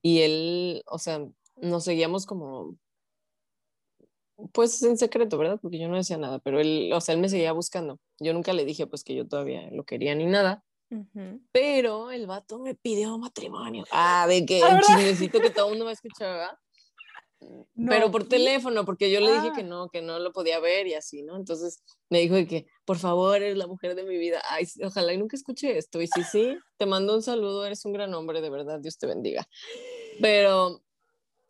y 0.00 0.20
él, 0.20 0.82
o 0.86 0.98
sea, 0.98 1.26
nos 1.56 1.84
seguíamos 1.84 2.24
como, 2.24 2.76
pues 4.52 4.82
en 4.82 4.96
secreto, 4.96 5.38
¿verdad? 5.38 5.58
Porque 5.60 5.78
yo 5.78 5.88
no 5.88 5.96
decía 5.96 6.16
nada, 6.16 6.38
pero 6.38 6.60
él, 6.60 6.90
o 6.92 7.00
sea, 7.00 7.14
él 7.14 7.20
me 7.20 7.28
seguía 7.28 7.52
buscando. 7.52 7.98
Yo 8.18 8.32
nunca 8.32 8.52
le 8.52 8.64
dije 8.64 8.86
pues 8.86 9.04
que 9.04 9.14
yo 9.14 9.26
todavía 9.26 9.68
lo 9.70 9.84
quería 9.84 10.14
ni 10.14 10.26
nada. 10.26 10.64
Pero 11.52 12.10
el 12.10 12.26
vato 12.26 12.58
me 12.58 12.74
pidió 12.74 13.18
matrimonio. 13.18 13.84
Ah, 13.90 14.26
de 14.28 14.44
que 14.46 14.60
el 14.60 14.80
chismecito 14.80 15.40
que 15.40 15.50
todo 15.50 15.66
el 15.66 15.70
mundo 15.72 15.86
me 15.86 15.92
escuchaba. 15.92 16.58
pero 17.74 18.10
por 18.10 18.28
teléfono, 18.28 18.84
porque 18.84 19.10
yo 19.10 19.20
le 19.20 19.32
dije 19.32 19.52
que 19.54 19.62
ah. 19.62 19.64
no, 19.64 19.88
que 19.88 20.02
no 20.02 20.18
lo 20.18 20.32
podía 20.32 20.60
ver 20.60 20.86
y 20.86 20.94
así, 20.94 21.22
¿no? 21.22 21.36
Entonces 21.36 21.82
me 22.10 22.20
dijo 22.20 22.34
de 22.34 22.46
que, 22.46 22.66
por 22.84 22.98
favor, 22.98 23.36
eres 23.36 23.56
la 23.56 23.66
mujer 23.66 23.94
de 23.94 24.04
mi 24.04 24.18
vida. 24.18 24.42
Ay, 24.48 24.66
ojalá 24.84 25.12
y 25.12 25.18
nunca 25.18 25.36
escuche 25.36 25.76
esto. 25.76 26.00
Y 26.00 26.06
sí, 26.06 26.22
sí, 26.22 26.56
te 26.76 26.86
mando 26.86 27.14
un 27.14 27.22
saludo, 27.22 27.66
eres 27.66 27.84
un 27.84 27.92
gran 27.92 28.14
hombre, 28.14 28.40
de 28.40 28.50
verdad, 28.50 28.78
Dios 28.80 28.98
te 28.98 29.06
bendiga. 29.06 29.48
Pero 30.20 30.83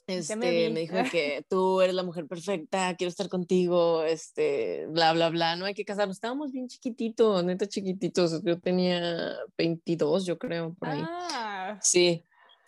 este, 0.07 0.37
me, 0.37 0.81
dijo 0.81 0.97
que 1.11 1.47
tú 1.49 1.81
eres 1.81 1.95
la 1.95 2.03
mujer 2.03 2.27
perfecta, 2.27 2.95
quiero 2.97 3.09
estar 3.09 3.29
contigo, 3.31 4.05
este, 4.05 4.87
bla, 4.89 5.15
bla, 5.15 5.31
bla, 5.31 5.57
no 5.57 5.65
hay 5.65 5.75
que 5.75 5.85
casarnos. 5.85 6.17
Estábamos 6.17 6.53
bien 6.53 6.69
chiquititos, 6.69 7.43
neta 7.43 7.67
chiquititos. 7.67 8.43
Yo 8.43 8.61
tenía 8.61 9.35
22, 9.57 10.27
yo 10.27 10.39
creo, 10.39 10.75
por 10.75 10.89
ahí. 10.91 11.03
Ah. 11.03 11.79
Sí, 11.81 12.23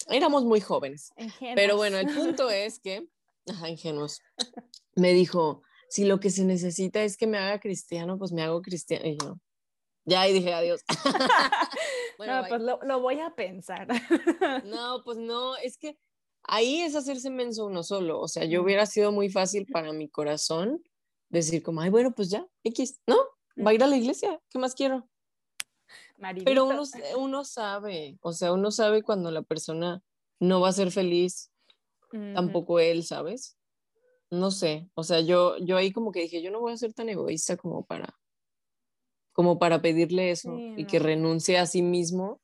éramos 0.09 0.45
muy 0.45 0.61
jóvenes. 0.61 1.13
Pero 1.55 1.77
bueno, 1.77 1.99
el 1.99 2.07
punto 2.15 2.49
es 2.51 2.81
que, 2.81 3.07
ajá, 3.47 3.69
ingenuos, 3.69 4.23
me 4.95 5.13
dijo, 5.13 5.63
si 5.91 6.05
lo 6.05 6.21
que 6.21 6.31
se 6.31 6.45
necesita 6.45 7.03
es 7.03 7.19
que 7.19 7.27
me 7.27 7.37
haga 7.37 7.61
cristiano, 7.61 8.19
pues 8.19 8.33
me 8.33 8.43
hago 8.43 8.63
cristiano. 8.63 9.07
Y 9.07 9.19
yo, 9.19 9.39
ya, 10.07 10.27
y 10.27 10.33
dije 10.33 10.55
adiós. 10.55 10.83
bueno, 12.19 12.43
no, 12.43 12.49
pues 12.49 12.63
lo, 12.63 12.79
lo 12.83 13.01
voy 13.01 13.21
a 13.21 13.35
pensar. 13.35 13.89
no, 14.65 15.03
pues 15.05 15.19
no, 15.19 15.57
es 15.57 15.77
que 15.77 15.99
ahí 16.49 16.81
es 16.81 16.95
hacerse 16.95 17.31
menso 17.31 17.67
uno 17.67 17.83
solo. 17.83 18.21
O 18.21 18.29
sea, 18.29 18.45
yo 18.45 18.63
hubiera 18.63 18.87
sido 18.87 19.13
muy 19.13 19.29
fácil 19.29 19.67
para 19.67 19.93
mi 19.93 20.09
corazón 20.09 20.83
decir 21.29 21.63
como, 21.63 21.81
ay, 21.81 21.91
bueno, 21.91 22.13
pues 22.15 22.31
ya, 22.31 22.47
X, 22.65 23.01
¿no? 23.07 23.17
Va 23.65 23.71
a 23.71 23.75
ir 23.75 23.83
a 23.83 23.87
la 23.87 23.97
iglesia, 23.97 24.41
¿qué 24.51 24.59
más 24.59 24.75
quiero? 24.75 25.09
Pero 26.45 26.65
uno, 26.65 26.83
uno 27.19 27.45
sabe, 27.45 28.19
o 28.21 28.33
sea, 28.33 28.53
uno 28.53 28.71
sabe 28.71 29.03
cuando 29.03 29.31
la 29.31 29.43
persona 29.43 30.03
no 30.41 30.61
va 30.61 30.69
a 30.69 30.73
ser 30.73 30.91
feliz, 30.91 31.51
tampoco 32.35 32.81
él, 32.81 33.05
¿sabes? 33.05 33.59
No 34.31 34.51
sé, 34.51 34.91
o 34.95 35.03
sea, 35.03 35.21
yo, 35.21 35.59
yo 35.59 35.77
ahí 35.77 35.93
como 35.93 36.13
que 36.13 36.23
dije, 36.23 36.43
yo 36.43 36.51
no 36.51 36.61
voy 36.61 36.73
a 36.73 36.77
ser 36.77 36.95
tan 36.95 37.09
egoísta 37.09 37.57
como 37.57 37.85
para, 37.85 38.17
como 39.33 39.59
para 39.59 39.83
pedirle 39.83 40.31
eso 40.31 40.57
y 40.77 40.87
que 40.87 40.99
renuncie 40.99 41.59
a 41.59 41.67
sí 41.67 41.83
mismo 41.83 42.41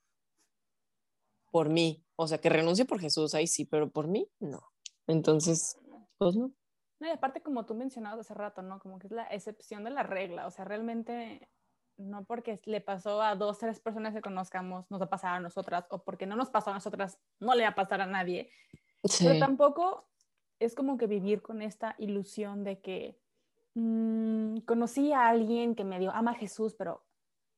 por 1.53 1.69
mí. 1.69 2.05
O 2.17 2.27
sea, 2.27 2.39
que 2.39 2.49
renuncie 2.49 2.85
por 2.85 2.99
Jesús, 2.99 3.35
ahí 3.35 3.47
sí, 3.47 3.65
pero 3.65 3.89
por 3.91 4.09
mí, 4.09 4.29
no. 4.41 4.61
Entonces, 5.07 5.79
pues 6.19 6.35
no. 6.35 6.53
No, 6.99 7.09
y 7.09 7.11
aparte, 7.11 7.43
como 7.43 7.67
tú 7.67 7.75
mencionabas 7.75 8.21
hace 8.21 8.35
rato, 8.35 8.63
¿no? 8.63 8.79
Como 8.79 8.99
que 8.99 9.09
es 9.09 9.13
la 9.13 9.25
excepción 9.27 9.85
de 9.85 9.91
la 9.91 10.03
regla. 10.03 10.47
O 10.47 10.51
sea, 10.51 10.65
realmente 10.65 11.49
no 11.97 12.25
porque 12.25 12.61
le 12.65 12.81
pasó 12.81 13.21
a 13.23 13.35
dos, 13.35 13.59
tres 13.59 13.81
personas 13.81 14.15
que 14.15 14.21
conozcamos, 14.21 14.91
nos 14.91 15.01
va 15.01 15.07
a 15.07 15.11
pasar 15.11 15.35
a 15.35 15.41
nosotras, 15.41 15.85
o 15.91 16.03
porque 16.03 16.27
no 16.27 16.37
nos 16.37 16.51
pasó 16.51 16.71
a 16.71 16.75
nosotras, 16.75 17.19
no 17.41 17.55
le 17.55 17.65
va 17.65 17.71
a 17.71 17.75
pasar 17.75 18.01
a 18.01 18.07
nadie. 18.07 18.51
Pero 19.19 19.39
tampoco 19.39 20.09
es 20.61 20.75
como 20.75 20.97
que 20.97 21.07
vivir 21.07 21.43
con 21.43 21.61
esta 21.61 21.97
ilusión 21.99 22.63
de 22.63 22.81
que 22.81 23.19
mm, 23.75 24.59
conocí 24.59 25.13
a 25.13 25.29
alguien 25.29 25.75
que 25.75 25.85
medio 25.85 26.13
ama 26.13 26.31
a 26.31 26.37
Jesús, 26.37 26.75
pero... 26.79 27.05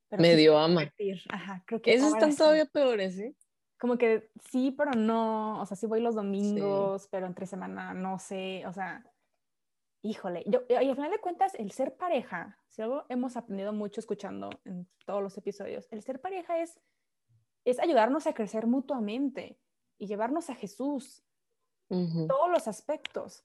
pero 0.08 0.22
medio 0.22 0.58
ama. 0.58 0.90
Ajá, 1.28 1.62
creo 1.66 1.82
que... 1.82 1.92
Esos 1.92 2.14
están 2.14 2.34
todavía 2.34 2.64
peores, 2.64 3.18
¿eh? 3.18 3.36
Como 3.84 3.98
que 3.98 4.30
sí, 4.50 4.70
pero 4.70 4.92
no, 4.92 5.60
o 5.60 5.66
sea, 5.66 5.76
sí 5.76 5.86
voy 5.86 6.00
los 6.00 6.14
domingos, 6.14 7.06
pero 7.10 7.26
entre 7.26 7.44
semana 7.44 7.92
no 7.92 8.18
sé, 8.18 8.64
o 8.66 8.72
sea, 8.72 9.04
híjole, 10.00 10.42
yo, 10.46 10.62
y 10.70 10.72
al 10.72 10.94
final 10.94 11.10
de 11.10 11.20
cuentas, 11.20 11.54
el 11.56 11.70
ser 11.70 11.94
pareja, 11.94 12.58
si 12.66 12.80
algo 12.80 13.04
hemos 13.10 13.36
aprendido 13.36 13.74
mucho 13.74 14.00
escuchando 14.00 14.48
en 14.64 14.88
todos 15.04 15.22
los 15.22 15.36
episodios, 15.36 15.86
el 15.90 16.00
ser 16.00 16.18
pareja 16.22 16.60
es, 16.60 16.80
es 17.66 17.78
ayudarnos 17.78 18.26
a 18.26 18.32
crecer 18.32 18.66
mutuamente 18.66 19.58
y 19.98 20.06
llevarnos 20.06 20.48
a 20.48 20.54
Jesús, 20.54 21.22
todos 21.90 22.50
los 22.50 22.66
aspectos. 22.66 23.44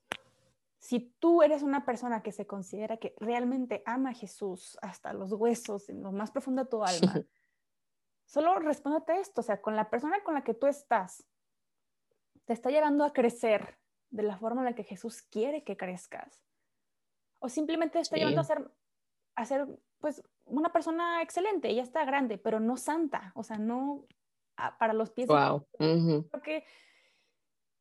Si 0.77 1.13
tú 1.19 1.43
eres 1.43 1.63
una 1.63 1.83
persona 1.83 2.23
que 2.23 2.31
se 2.31 2.47
considera 2.47 2.95
que 2.95 3.13
realmente 3.17 3.83
ama 3.85 4.11
a 4.11 4.13
Jesús 4.13 4.77
hasta 4.81 5.11
los 5.11 5.33
huesos, 5.33 5.89
en 5.89 6.01
lo 6.01 6.13
más 6.13 6.31
profundo 6.31 6.63
de 6.63 6.69
tu 6.69 6.81
alma, 6.81 7.25
Solo 8.29 8.59
respóndete 8.59 9.19
esto, 9.19 9.41
o 9.41 9.43
sea, 9.43 9.59
con 9.59 9.75
la 9.75 9.89
persona 9.89 10.21
con 10.23 10.35
la 10.35 10.43
que 10.43 10.53
tú 10.53 10.67
estás, 10.67 11.25
te 12.45 12.53
está 12.53 12.69
llevando 12.69 13.03
a 13.03 13.11
crecer 13.11 13.79
de 14.11 14.21
la 14.21 14.37
forma 14.37 14.61
en 14.61 14.65
la 14.65 14.75
que 14.75 14.83
Jesús 14.83 15.23
quiere 15.23 15.63
que 15.63 15.75
crezcas. 15.77 16.45
O 17.39 17.49
simplemente 17.49 17.93
te 17.93 18.01
está 18.01 18.17
llevando 18.17 18.41
a 18.41 18.43
ser, 18.43 18.71
a 19.35 19.45
ser, 19.45 19.65
pues, 19.97 20.21
una 20.45 20.71
persona 20.71 21.23
excelente, 21.23 21.73
ya 21.73 21.81
está 21.81 22.05
grande, 22.05 22.37
pero 22.37 22.59
no 22.59 22.77
santa, 22.77 23.31
o 23.33 23.41
sea, 23.41 23.57
no 23.57 24.05
para 24.77 24.93
los 24.93 25.09
pies. 25.09 25.27
Wow. 25.27 25.65
Creo 25.79 26.41
que 26.43 26.65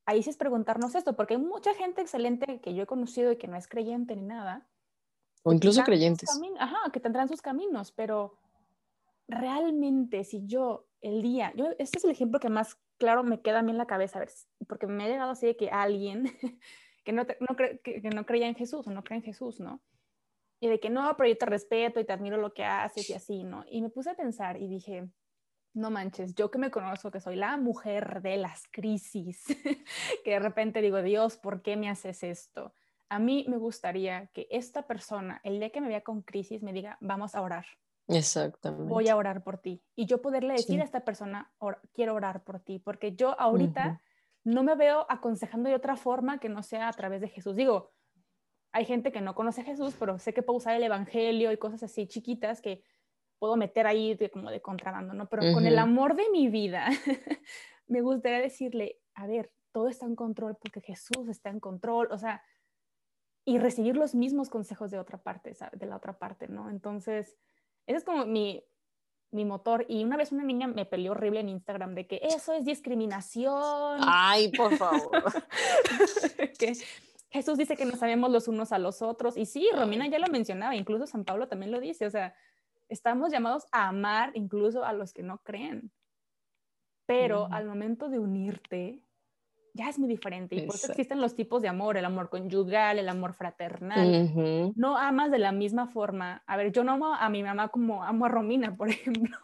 ahí 0.07 0.23
sí 0.23 0.31
es 0.31 0.39
preguntarnos 0.39 0.95
esto, 0.95 1.15
porque 1.15 1.35
hay 1.35 1.41
mucha 1.41 1.75
gente 1.75 2.01
excelente 2.01 2.63
que 2.63 2.75
yo 2.75 2.85
he 2.85 2.87
conocido 2.87 3.33
y 3.33 3.37
que 3.37 3.49
no 3.49 3.57
es 3.59 3.69
creyente 3.69 4.17
ni 4.17 4.23
nada. 4.23 4.67
O 5.43 5.53
incluso 5.53 5.83
creyentes. 5.83 6.31
Ajá, 6.59 6.91
que 6.91 7.01
tendrán 7.01 7.29
sus 7.29 7.43
caminos, 7.43 7.93
pero 7.93 8.39
realmente 9.29 10.25
si 10.25 10.47
yo 10.47 10.87
el 11.01 11.23
día, 11.23 11.53
yo, 11.55 11.67
este 11.79 11.99
es 11.99 12.05
el 12.05 12.11
ejemplo 12.11 12.41
que 12.41 12.49
más 12.49 12.79
claro 12.99 13.23
me 13.23 13.41
queda 13.41 13.61
a 13.61 13.63
mí 13.63 13.71
en 13.71 13.79
la 13.79 13.87
cabeza, 13.87 14.19
a 14.19 14.21
ver, 14.21 14.31
porque 14.67 14.87
me 14.87 15.07
he 15.07 15.11
llegado 15.11 15.31
así 15.31 15.47
de 15.47 15.57
que 15.57 15.71
alguien 15.71 16.25
que 17.05 17.13
no, 17.13 17.25
no 17.41 17.57
que, 17.57 18.01
no 18.15 18.27
creía 18.27 18.49
en 18.49 18.55
Jesús 18.55 18.87
o 18.87 18.91
no 18.91 19.05
cree 19.05 19.19
en 19.19 19.25
Jesús, 19.25 19.61
¿no? 19.61 19.81
Y 20.61 20.67
de 20.69 20.81
que 20.81 20.91
no, 20.91 21.17
pero 21.17 21.29
yo 21.29 21.39
te 21.39 21.47
respeto 21.47 22.01
y 22.01 22.05
te 22.05 22.13
admiro 22.13 22.37
lo 22.37 22.53
que 22.53 22.65
haces 22.65 23.09
y 23.09 23.15
así, 23.15 23.45
¿no? 23.45 23.65
Y 23.71 23.81
me 23.81 23.91
puse 23.91 24.11
a 24.11 24.17
pensar 24.17 24.61
y 24.61 24.67
dije, 24.67 25.09
no 25.73 25.91
manches, 25.91 26.35
yo 26.35 26.51
que 26.51 26.59
me 26.59 26.71
conozco, 26.71 27.13
que 27.13 27.21
soy 27.21 27.37
la 27.37 27.57
mujer 27.57 28.23
de 28.23 28.39
las 28.39 28.67
crisis, 28.69 29.45
que 30.25 30.31
de 30.33 30.39
repente 30.41 30.83
digo, 30.83 31.01
Dios, 31.01 31.37
¿por 31.37 31.63
qué 31.63 31.77
me 31.77 31.89
haces 31.89 32.25
esto? 32.25 32.75
A 33.09 33.21
mí 33.21 33.47
me 33.49 33.57
gustaría 33.57 34.27
que 34.35 34.49
esta 34.51 34.87
persona, 34.87 35.41
el 35.45 35.61
día 35.61 35.71
que 35.71 35.81
me 35.81 35.89
vea 35.89 36.03
con 36.03 36.23
crisis, 36.23 36.63
me 36.63 36.73
diga, 36.73 36.99
vamos 37.01 37.37
a 37.37 37.43
orar 37.43 37.67
Exactamente. 38.09 38.89
Voy 38.89 39.09
a 39.09 39.17
orar 39.17 39.45
por 39.45 39.59
ti. 39.59 39.83
Y 39.95 40.07
yo 40.07 40.21
poderle 40.23 40.55
decir 40.55 40.81
a 40.81 40.85
esta 40.85 41.05
persona, 41.05 41.53
quiero 41.93 42.15
orar 42.15 42.43
por 42.43 42.61
ti, 42.61 42.79
porque 42.79 43.15
yo 43.15 43.39
ahorita 43.39 44.01
no 44.45 44.63
me 44.63 44.75
veo 44.75 45.07
aconsejando 45.09 45.69
de 45.69 45.75
otra 45.75 45.97
forma 45.97 46.39
que 46.39 46.49
no 46.49 46.63
sea 46.63 46.89
a 46.89 46.93
través 46.93 47.21
de 47.21 47.29
Jesús. 47.29 47.55
Digo, 47.55 47.93
hay 48.73 48.87
gente 48.87 49.13
que 49.13 49.21
no 49.21 49.35
conoce 49.35 49.61
a 49.61 49.65
Jesús, 49.65 49.95
pero 49.99 50.19
sé 50.19 50.33
que 50.33 50.43
puedo 50.43 50.57
usar 50.57 50.75
el 50.75 50.83
Evangelio 50.83 51.53
y 51.53 51.59
cosas 51.59 51.83
así 51.83 52.07
chiquitas 52.07 52.61
que 52.61 52.83
puedo 53.39 53.57
meter 53.57 53.87
ahí 53.87 54.15
de, 54.15 54.31
como 54.31 54.51
de 54.51 54.61
contrabando, 54.61 55.15
¿no? 55.15 55.29
Pero 55.29 55.53
con 55.53 55.67
el 55.67 55.79
amor 55.79 56.17
de 56.17 56.29
mi 56.31 56.49
vida, 56.49 56.87
me 57.87 58.01
gustaría 58.01 58.41
decirle, 58.41 59.01
a 59.15 59.27
ver, 59.27 59.53
todo 59.73 59.89
está 59.89 60.07
en 60.07 60.17
control 60.17 60.57
porque 60.57 60.81
Jesús 60.81 61.29
está 61.29 61.51
en 61.51 61.61
control, 61.61 62.09
o 62.11 62.19
sea, 62.19 62.43
y 63.45 63.59
recibir 63.59 63.97
los 63.97 64.15
mismos 64.15 64.51
consejos 64.51 64.91
de 64.91 64.99
otra 64.99 65.19
parte, 65.19 65.57
de 65.73 65.87
la 65.87 65.97
otra 65.97 66.19
parte, 66.19 66.49
¿no? 66.49 66.69
Entonces, 66.69 67.37
ese 67.89 67.97
es 67.97 68.05
como 68.05 68.27
mi, 68.27 68.63
mi 69.31 69.47
motor. 69.47 69.87
Y 69.89 70.05
una 70.05 70.19
vez 70.19 70.31
una 70.31 70.45
niña 70.45 70.67
me 70.67 70.85
peleó 70.85 71.13
horrible 71.13 71.41
en 71.41 71.49
Instagram 71.49 71.95
de 71.95 72.07
que 72.07 72.21
eso 72.23 72.53
es 72.53 72.65
discriminación. 72.65 74.01
Ay, 74.07 74.53
por 74.53 74.77
favor. 74.77 75.11
que 76.59 76.75
Jesús 77.31 77.57
dice 77.57 77.77
que 77.77 77.87
no 77.87 77.97
sabemos 77.97 78.31
los 78.31 78.47
unos 78.47 78.73
a 78.73 78.79
los 78.79 79.01
otros. 79.01 79.39
Y 79.39 79.47
sí, 79.47 79.67
Romina 79.75 80.07
ya 80.07 80.19
lo 80.19 80.27
mencionaba, 80.29 80.77
incluso 80.77 81.07
San 81.07 81.25
Pablo 81.25 81.49
también 81.49 81.73
lo 81.73 81.81
dice. 81.81 82.05
O 82.05 82.11
sea, 82.11 82.35
estamos 82.91 83.33
llamados 83.33 83.67
a 83.73 83.89
amar 83.89 84.33
incluso 84.35 84.85
a 84.85 84.93
los 84.93 85.15
que 85.15 85.23
no 85.23 85.39
creen. 85.39 85.91
Pero 87.07 87.49
al 87.51 87.65
momento 87.65 88.11
de 88.11 88.19
unirte, 88.19 89.03
ya 89.79 89.89
es 89.89 89.99
muy 89.99 90.09
diferente. 90.09 90.57
Y 90.57 90.63
por 90.63 90.75
eso 90.75 90.89
existen 90.89 91.21
los 91.21 91.37
tipos 91.37 91.63
de 91.63 91.69
amor, 91.69 91.97
el 91.97 92.05
amor 92.05 92.31
conyugal, 92.31 92.99
el 92.99 93.09
amor 93.09 93.33
fraternal. 93.33 94.73
No 94.75 94.99
amas 94.99 95.31
de 95.31 95.39
la 95.39 95.53
misma 95.53 95.87
forma. 95.87 96.43
A 96.47 96.57
ver, 96.57 96.73
yo 96.73 96.83
no 96.83 96.93
amo 96.93 97.15
a 97.15 97.29
mi 97.29 97.45
mamá 97.45 97.69
como 97.69 98.03
amo 98.03 98.25
a 98.25 98.29
Romina, 98.29 98.77
por 98.77 98.89
ejemplo. 98.89 99.37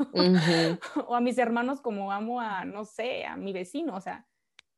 o 1.07 1.14
a 1.14 1.20
mis 1.20 1.38
hermanos 1.38 1.81
como 1.81 2.11
amo 2.11 2.40
a, 2.40 2.64
no 2.64 2.85
sé, 2.85 3.25
a 3.25 3.37
mi 3.37 3.53
vecino. 3.53 3.94
O 3.94 4.01
sea, 4.01 4.27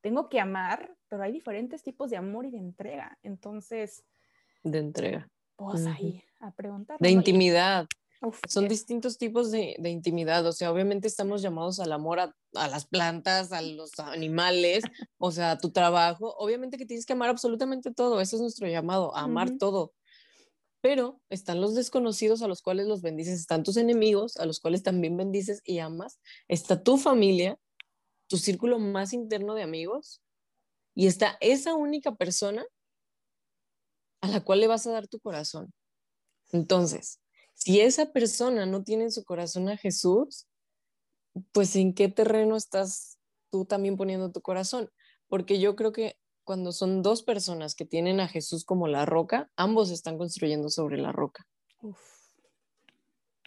tengo 0.03 0.29
que 0.29 0.41
amar, 0.41 0.95
pero 1.09 1.23
hay 1.23 1.33
diferentes 1.33 1.83
tipos 1.83 2.11
de 2.11 2.19
amor 2.19 2.45
y 2.45 2.51
de 2.51 2.59
entrega. 2.59 3.19
Entonces... 3.23 4.05
De 4.63 4.79
entrega. 4.79 5.27
Pues 5.57 5.87
ahí, 5.87 6.23
a 6.41 6.51
preguntar. 6.51 6.99
De 7.01 7.11
intimidad. 7.11 7.87
Son 8.49 8.69
distintos 8.69 9.19
tipos 9.19 9.51
de, 9.51 9.77
intimidad, 9.85 10.47
o 10.47 10.53
sea, 10.53 10.73
obviamente 10.73 11.07
estamos 11.07 11.43
llamados 11.43 11.81
al 11.81 11.93
amor 11.93 12.21
a, 12.21 12.35
las 12.53 12.87
plantas, 12.87 13.53
a 13.53 13.61
los 13.63 13.99
animales, 13.99 14.85
o 15.19 15.31
sea, 15.31 15.53
a 15.53 15.59
tu 15.59 15.71
trabajo, 15.71 16.35
obviamente 16.39 16.79
que 16.79 16.87
tienes 16.87 17.07
que 17.07 17.13
amar 17.13 17.29
absolutamente 17.29 17.93
todo, 17.93 18.21
ese 18.21 18.37
es 18.37 18.43
nuestro 18.43 18.69
llamado, 18.69 19.15
a 19.17 19.23
amar 19.23 19.59
todo. 19.59 19.93
Pero 20.81 21.21
están 21.31 21.61
los 21.61 21.75
desconocidos 21.75 22.43
a 22.43 22.49
los 22.49 22.63
cuales 22.63 22.87
los 22.87 23.03
bendices, 23.03 23.41
están 23.41 23.63
tus 23.63 23.77
enemigos 23.77 24.37
a 24.37 24.47
los 24.47 24.61
cuales 24.61 24.83
también 24.83 25.17
bendices 25.17 25.61
y 25.65 25.79
amas, 25.79 26.19
está 26.49 26.83
tu 26.83 26.97
familia, 26.97 27.59
tu 28.29 28.39
círculo 28.39 28.79
más 28.79 29.13
interno 29.13 29.55
de 29.55 29.63
amigos, 29.63 30.23
y 30.95 31.07
está 31.07 31.37
esa 31.41 31.75
única 31.75 32.15
persona 32.15 32.65
a 34.23 34.29
la 34.29 34.43
cual 34.43 34.61
le 34.61 34.67
vas 34.67 34.87
a 34.87 34.93
dar 34.93 35.07
tu 35.07 35.21
corazón. 35.21 35.73
Entonces, 36.53 37.21
si 37.57 37.81
esa 37.81 38.13
persona 38.13 38.67
no 38.67 38.85
tiene 38.85 39.05
en 39.05 39.11
su 39.11 39.25
corazón 39.25 39.69
a 39.69 39.77
Jesús, 39.77 40.47
pues 41.53 41.75
en 41.75 41.95
qué 41.95 42.09
terreno 42.09 42.55
estás 42.55 43.19
tú 43.51 43.65
también 43.65 43.97
poniendo 43.97 44.31
tu 44.31 44.43
corazón? 44.43 44.91
Porque 45.27 45.59
yo 45.59 45.75
creo 45.75 45.91
que 45.91 46.17
cuando 46.45 46.71
son 46.71 47.03
dos 47.03 47.23
personas 47.23 47.75
que 47.75 47.87
tienen 47.87 48.21
a 48.21 48.29
Jesús 48.29 48.65
como 48.65 48.89
la 48.89 49.07
roca, 49.07 49.51
ambos 49.57 49.91
están 49.91 50.19
construyendo 50.19 50.69
sobre 50.69 50.99
la 50.99 51.13
roca. 51.13 51.47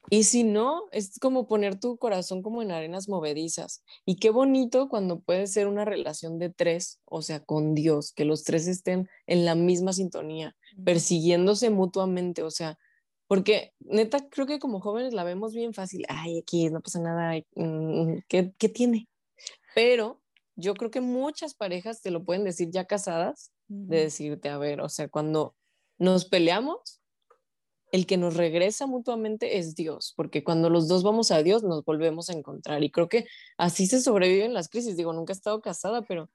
Y 0.10 0.24
si 0.24 0.43
no, 0.43 0.86
es 0.91 1.19
como 1.19 1.48
poner 1.48 1.80
tu 1.80 1.98
corazón 1.98 2.41
como 2.41 2.63
en 2.63 2.72
arenas 2.72 3.08
movedizas. 3.08 3.84
Y 4.06 4.15
qué 4.15 4.32
bonito 4.32 4.89
cuando 4.89 5.19
puede 5.19 5.45
ser 5.45 5.67
una 5.67 5.86
relación 5.86 6.39
de 6.39 6.50
tres, 6.50 7.00
o 7.06 7.22
sea, 7.22 7.41
con 7.45 7.76
Dios, 7.76 8.12
que 8.12 8.26
los 8.26 8.43
tres 8.43 8.67
estén 8.67 9.08
en 9.28 9.45
la 9.45 9.54
misma 9.54 9.93
sintonía, 9.93 10.56
persiguiéndose 10.84 11.69
mutuamente, 11.69 12.41
o 12.41 12.50
sea, 12.50 12.80
porque 13.30 13.76
neta, 13.80 14.28
creo 14.28 14.48
que 14.48 14.58
como 14.58 14.82
jóvenes 14.82 15.13
la 15.13 15.24
vemos 15.24 15.54
bien 15.54 15.76
fácil. 15.76 16.04
Ay, 16.10 16.39
aquí 16.39 16.68
no 16.72 16.82
pasa 16.82 17.00
nada. 17.00 17.39
Mm, 17.54 18.22
¿Qué, 18.28 18.56
¿Qué, 18.58 18.70
tiene? 18.70 19.08
Pero 19.76 20.20
yo 20.56 20.74
creo 20.74 20.89
que 20.89 21.00
muchas 21.00 21.54
parejas 21.54 22.02
te 22.02 22.10
lo 22.10 22.26
pueden 22.26 22.44
decir 22.44 22.72
ya 22.72 22.86
casadas, 22.86 23.52
de 23.68 24.00
decirte, 24.06 24.50
a 24.50 24.58
ver, 24.58 24.82
o 24.82 24.89
sea, 24.89 25.10
cuando 25.10 25.56
nos 26.00 26.26
peleamos, 26.26 27.02
el 27.92 28.08
que 28.08 28.18
nos 28.18 28.36
regresa 28.36 28.88
mutuamente 28.88 29.60
es 29.60 29.76
Dios, 29.76 30.15
porque 30.18 30.44
cuando 30.44 30.72
los 30.72 30.88
dos 30.88 31.04
vamos 31.04 31.30
a 31.30 31.44
Dios 31.44 31.62
nos 31.62 31.86
volvemos 31.86 32.32
a 32.32 32.34
encontrar. 32.34 32.84
Y 32.84 32.89
creo 32.89 33.10
que 33.10 33.28
así 33.58 33.86
se 33.86 34.02
sobreviven 34.02 34.56
las 34.56 34.70
crisis. 34.70 34.98
Digo, 34.98 35.13
nunca 35.13 35.34
he 35.34 35.36
estado 35.36 35.62
casada, 35.62 36.02
pero, 36.02 36.32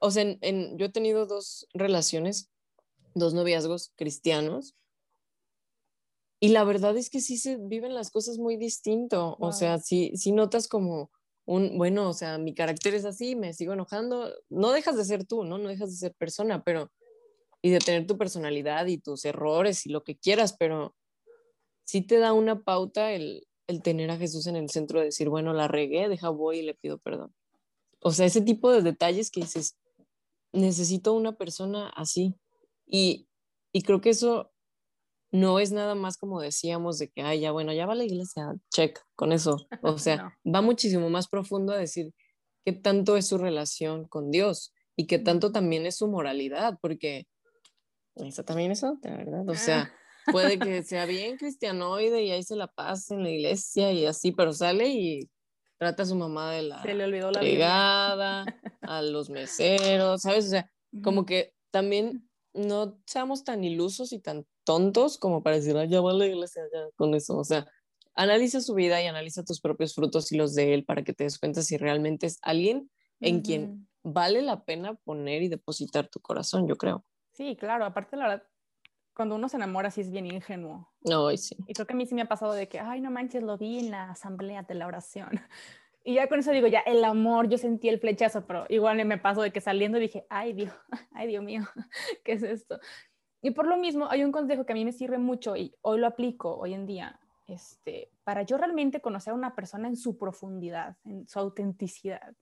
o 0.00 0.10
sea, 0.10 0.36
en, 0.42 0.76
yo 0.76 0.84
he 0.84 0.90
tenido 0.90 1.24
dos 1.24 1.66
relaciones, 1.72 2.50
dos 3.14 3.32
noviazgos 3.32 3.94
cristianos 3.96 4.74
y 6.40 6.48
la 6.48 6.64
verdad 6.64 6.96
es 6.96 7.10
que 7.10 7.20
sí 7.20 7.36
se 7.36 7.58
viven 7.58 7.94
las 7.94 8.10
cosas 8.10 8.38
muy 8.38 8.56
distinto. 8.56 9.36
O 9.38 9.52
sea, 9.52 9.78
sí, 9.78 10.12
sí 10.16 10.32
notas 10.32 10.68
como 10.68 11.10
un, 11.44 11.76
bueno, 11.76 12.08
o 12.08 12.14
sea, 12.14 12.38
mi 12.38 12.54
carácter 12.54 12.94
es 12.94 13.04
así, 13.04 13.36
me 13.36 13.52
sigo 13.52 13.74
enojando. 13.74 14.32
No 14.48 14.72
dejas 14.72 14.96
de 14.96 15.04
ser 15.04 15.26
tú, 15.26 15.44
¿no? 15.44 15.58
No 15.58 15.68
dejas 15.68 15.90
de 15.90 15.96
ser 15.96 16.14
persona, 16.14 16.64
pero. 16.64 16.90
Y 17.62 17.68
de 17.68 17.78
tener 17.78 18.06
tu 18.06 18.16
personalidad 18.16 18.86
y 18.86 18.96
tus 18.96 19.26
errores 19.26 19.84
y 19.84 19.90
lo 19.90 20.02
que 20.02 20.16
quieras, 20.16 20.56
pero 20.58 20.96
sí 21.84 22.00
te 22.00 22.18
da 22.18 22.32
una 22.32 22.62
pauta 22.62 23.12
el, 23.12 23.46
el 23.66 23.82
tener 23.82 24.10
a 24.10 24.16
Jesús 24.16 24.46
en 24.46 24.56
el 24.56 24.70
centro 24.70 24.98
de 24.98 25.06
decir, 25.06 25.28
bueno, 25.28 25.52
la 25.52 25.68
regué, 25.68 26.08
deja 26.08 26.30
voy 26.30 26.60
y 26.60 26.62
le 26.62 26.74
pido 26.74 26.96
perdón. 26.96 27.34
O 28.00 28.12
sea, 28.12 28.24
ese 28.24 28.40
tipo 28.40 28.72
de 28.72 28.80
detalles 28.80 29.30
que 29.30 29.42
dices, 29.42 29.76
necesito 30.52 31.12
una 31.12 31.36
persona 31.36 31.90
así. 31.90 32.34
Y, 32.86 33.28
y 33.72 33.82
creo 33.82 34.00
que 34.00 34.10
eso 34.10 34.49
no 35.32 35.58
es 35.60 35.72
nada 35.72 35.94
más 35.94 36.16
como 36.16 36.40
decíamos 36.40 36.98
de 36.98 37.08
que, 37.08 37.22
ay, 37.22 37.40
ya 37.40 37.52
bueno, 37.52 37.72
ya 37.72 37.86
va 37.86 37.94
la 37.94 38.04
iglesia, 38.04 38.54
check 38.74 38.98
con 39.14 39.32
eso. 39.32 39.56
O 39.82 39.98
sea, 39.98 40.36
va 40.44 40.62
muchísimo 40.62 41.08
más 41.10 41.28
profundo 41.28 41.72
a 41.72 41.78
decir 41.78 42.12
qué 42.64 42.72
tanto 42.72 43.16
es 43.16 43.28
su 43.28 43.38
relación 43.38 44.06
con 44.08 44.30
Dios 44.30 44.72
y 44.96 45.06
qué 45.06 45.18
tanto 45.18 45.52
también 45.52 45.86
es 45.86 45.96
su 45.96 46.08
moralidad, 46.08 46.78
porque 46.80 47.26
eso 48.16 48.44
también 48.44 48.72
es 48.72 48.82
otra, 48.82 49.16
¿verdad? 49.16 49.48
O 49.48 49.54
sea, 49.54 49.94
puede 50.30 50.58
que 50.58 50.82
sea 50.82 51.06
bien 51.06 51.36
cristianoide 51.36 52.22
y 52.22 52.32
ahí 52.32 52.42
se 52.42 52.56
la 52.56 52.66
pase 52.66 53.14
en 53.14 53.22
la 53.22 53.30
iglesia 53.30 53.92
y 53.92 54.06
así, 54.06 54.32
pero 54.32 54.52
sale 54.52 54.88
y 54.88 55.30
trata 55.78 56.02
a 56.02 56.06
su 56.06 56.16
mamá 56.16 56.52
de 56.52 56.62
la 56.62 56.82
se 56.82 56.94
le 56.94 57.04
olvidó 57.04 57.30
la 57.30 57.40
pegada, 57.40 58.44
a 58.82 59.02
los 59.02 59.30
meseros, 59.30 60.22
¿sabes? 60.22 60.46
O 60.46 60.50
sea, 60.50 60.70
como 61.02 61.24
que 61.24 61.54
también 61.70 62.28
no 62.52 63.00
seamos 63.06 63.44
tan 63.44 63.64
ilusos 63.64 64.12
y 64.12 64.18
tan 64.18 64.44
tontos 64.70 65.18
como 65.18 65.42
para 65.42 65.56
decir, 65.56 65.74
ya 65.88 66.00
va 66.00 66.12
a 66.12 66.14
la 66.14 66.26
iglesia 66.26 66.62
ya 66.72 66.86
con 66.94 67.12
eso. 67.16 67.36
O 67.36 67.42
sea, 67.42 67.66
analiza 68.14 68.60
su 68.60 68.72
vida 68.74 69.02
y 69.02 69.06
analiza 69.06 69.42
tus 69.42 69.60
propios 69.60 69.96
frutos 69.96 70.30
y 70.30 70.36
los 70.36 70.54
de 70.54 70.74
él 70.74 70.84
para 70.84 71.02
que 71.02 71.12
te 71.12 71.24
des 71.24 71.40
cuenta 71.40 71.62
si 71.62 71.76
realmente 71.76 72.26
es 72.26 72.38
alguien 72.40 72.88
en 73.18 73.40
quien 73.40 73.88
vale 74.04 74.42
la 74.42 74.64
pena 74.64 74.94
poner 74.94 75.42
y 75.42 75.48
depositar 75.48 76.06
tu 76.06 76.20
corazón, 76.20 76.68
yo 76.68 76.76
creo. 76.76 77.04
Sí, 77.32 77.56
claro. 77.56 77.84
Aparte, 77.84 78.16
la 78.16 78.28
verdad, 78.28 78.46
cuando 79.12 79.34
uno 79.34 79.48
se 79.48 79.56
enamora 79.56 79.90
sí 79.90 80.02
es 80.02 80.10
bien 80.12 80.26
ingenuo. 80.26 80.88
No, 81.00 81.36
sí. 81.36 81.56
Y 81.66 81.74
creo 81.74 81.88
que 81.88 81.94
a 81.94 81.96
mí 81.96 82.06
sí 82.06 82.14
me 82.14 82.22
ha 82.22 82.28
pasado 82.28 82.52
de 82.52 82.68
que, 82.68 82.78
ay, 82.78 83.00
no 83.00 83.10
manches, 83.10 83.42
lo 83.42 83.58
vi 83.58 83.80
en 83.80 83.90
la 83.90 84.12
asamblea 84.12 84.62
de 84.62 84.74
la 84.76 84.86
oración. 84.86 85.30
Y 86.02 86.14
ya 86.14 86.28
con 86.28 86.38
eso 86.38 86.50
digo, 86.50 86.66
ya 86.66 86.80
el 86.80 87.04
amor, 87.04 87.50
yo 87.50 87.58
sentí 87.58 87.90
el 87.90 88.00
flechazo, 88.00 88.46
pero 88.46 88.64
igual 88.70 89.04
me 89.04 89.18
pasó 89.18 89.42
de 89.42 89.52
que 89.52 89.60
saliendo 89.60 89.98
dije, 89.98 90.26
ay 90.30 90.54
Dios, 90.54 90.72
ay 91.12 91.28
Dios 91.28 91.44
mío, 91.44 91.62
¿qué 92.24 92.32
es 92.32 92.42
esto? 92.42 92.80
Y 93.42 93.52
por 93.52 93.66
lo 93.66 93.76
mismo, 93.76 94.08
hay 94.10 94.22
un 94.22 94.32
consejo 94.32 94.66
que 94.66 94.72
a 94.72 94.76
mí 94.76 94.84
me 94.84 94.92
sirve 94.92 95.18
mucho 95.18 95.56
y 95.56 95.74
hoy 95.82 95.98
lo 95.98 96.06
aplico, 96.06 96.56
hoy 96.56 96.74
en 96.74 96.86
día, 96.86 97.18
este, 97.46 98.10
para 98.22 98.42
yo 98.42 98.58
realmente 98.58 99.00
conocer 99.00 99.32
a 99.32 99.36
una 99.36 99.54
persona 99.54 99.88
en 99.88 99.96
su 99.96 100.18
profundidad, 100.18 100.96
en 101.04 101.26
su 101.26 101.38
autenticidad. 101.38 102.34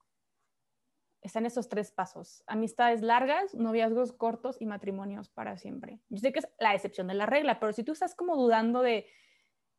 Están 1.20 1.46
esos 1.46 1.68
tres 1.68 1.90
pasos. 1.90 2.42
Amistades 2.46 3.02
largas, 3.02 3.54
noviazgos 3.54 4.12
cortos 4.12 4.56
y 4.60 4.66
matrimonios 4.66 5.28
para 5.28 5.56
siempre. 5.56 6.00
Yo 6.08 6.18
sé 6.18 6.32
que 6.32 6.40
es 6.40 6.48
la 6.58 6.74
excepción 6.74 7.06
de 7.08 7.14
la 7.14 7.26
regla, 7.26 7.58
pero 7.58 7.72
si 7.72 7.84
tú 7.84 7.92
estás 7.92 8.14
como 8.14 8.36
dudando 8.36 8.82
de, 8.82 9.06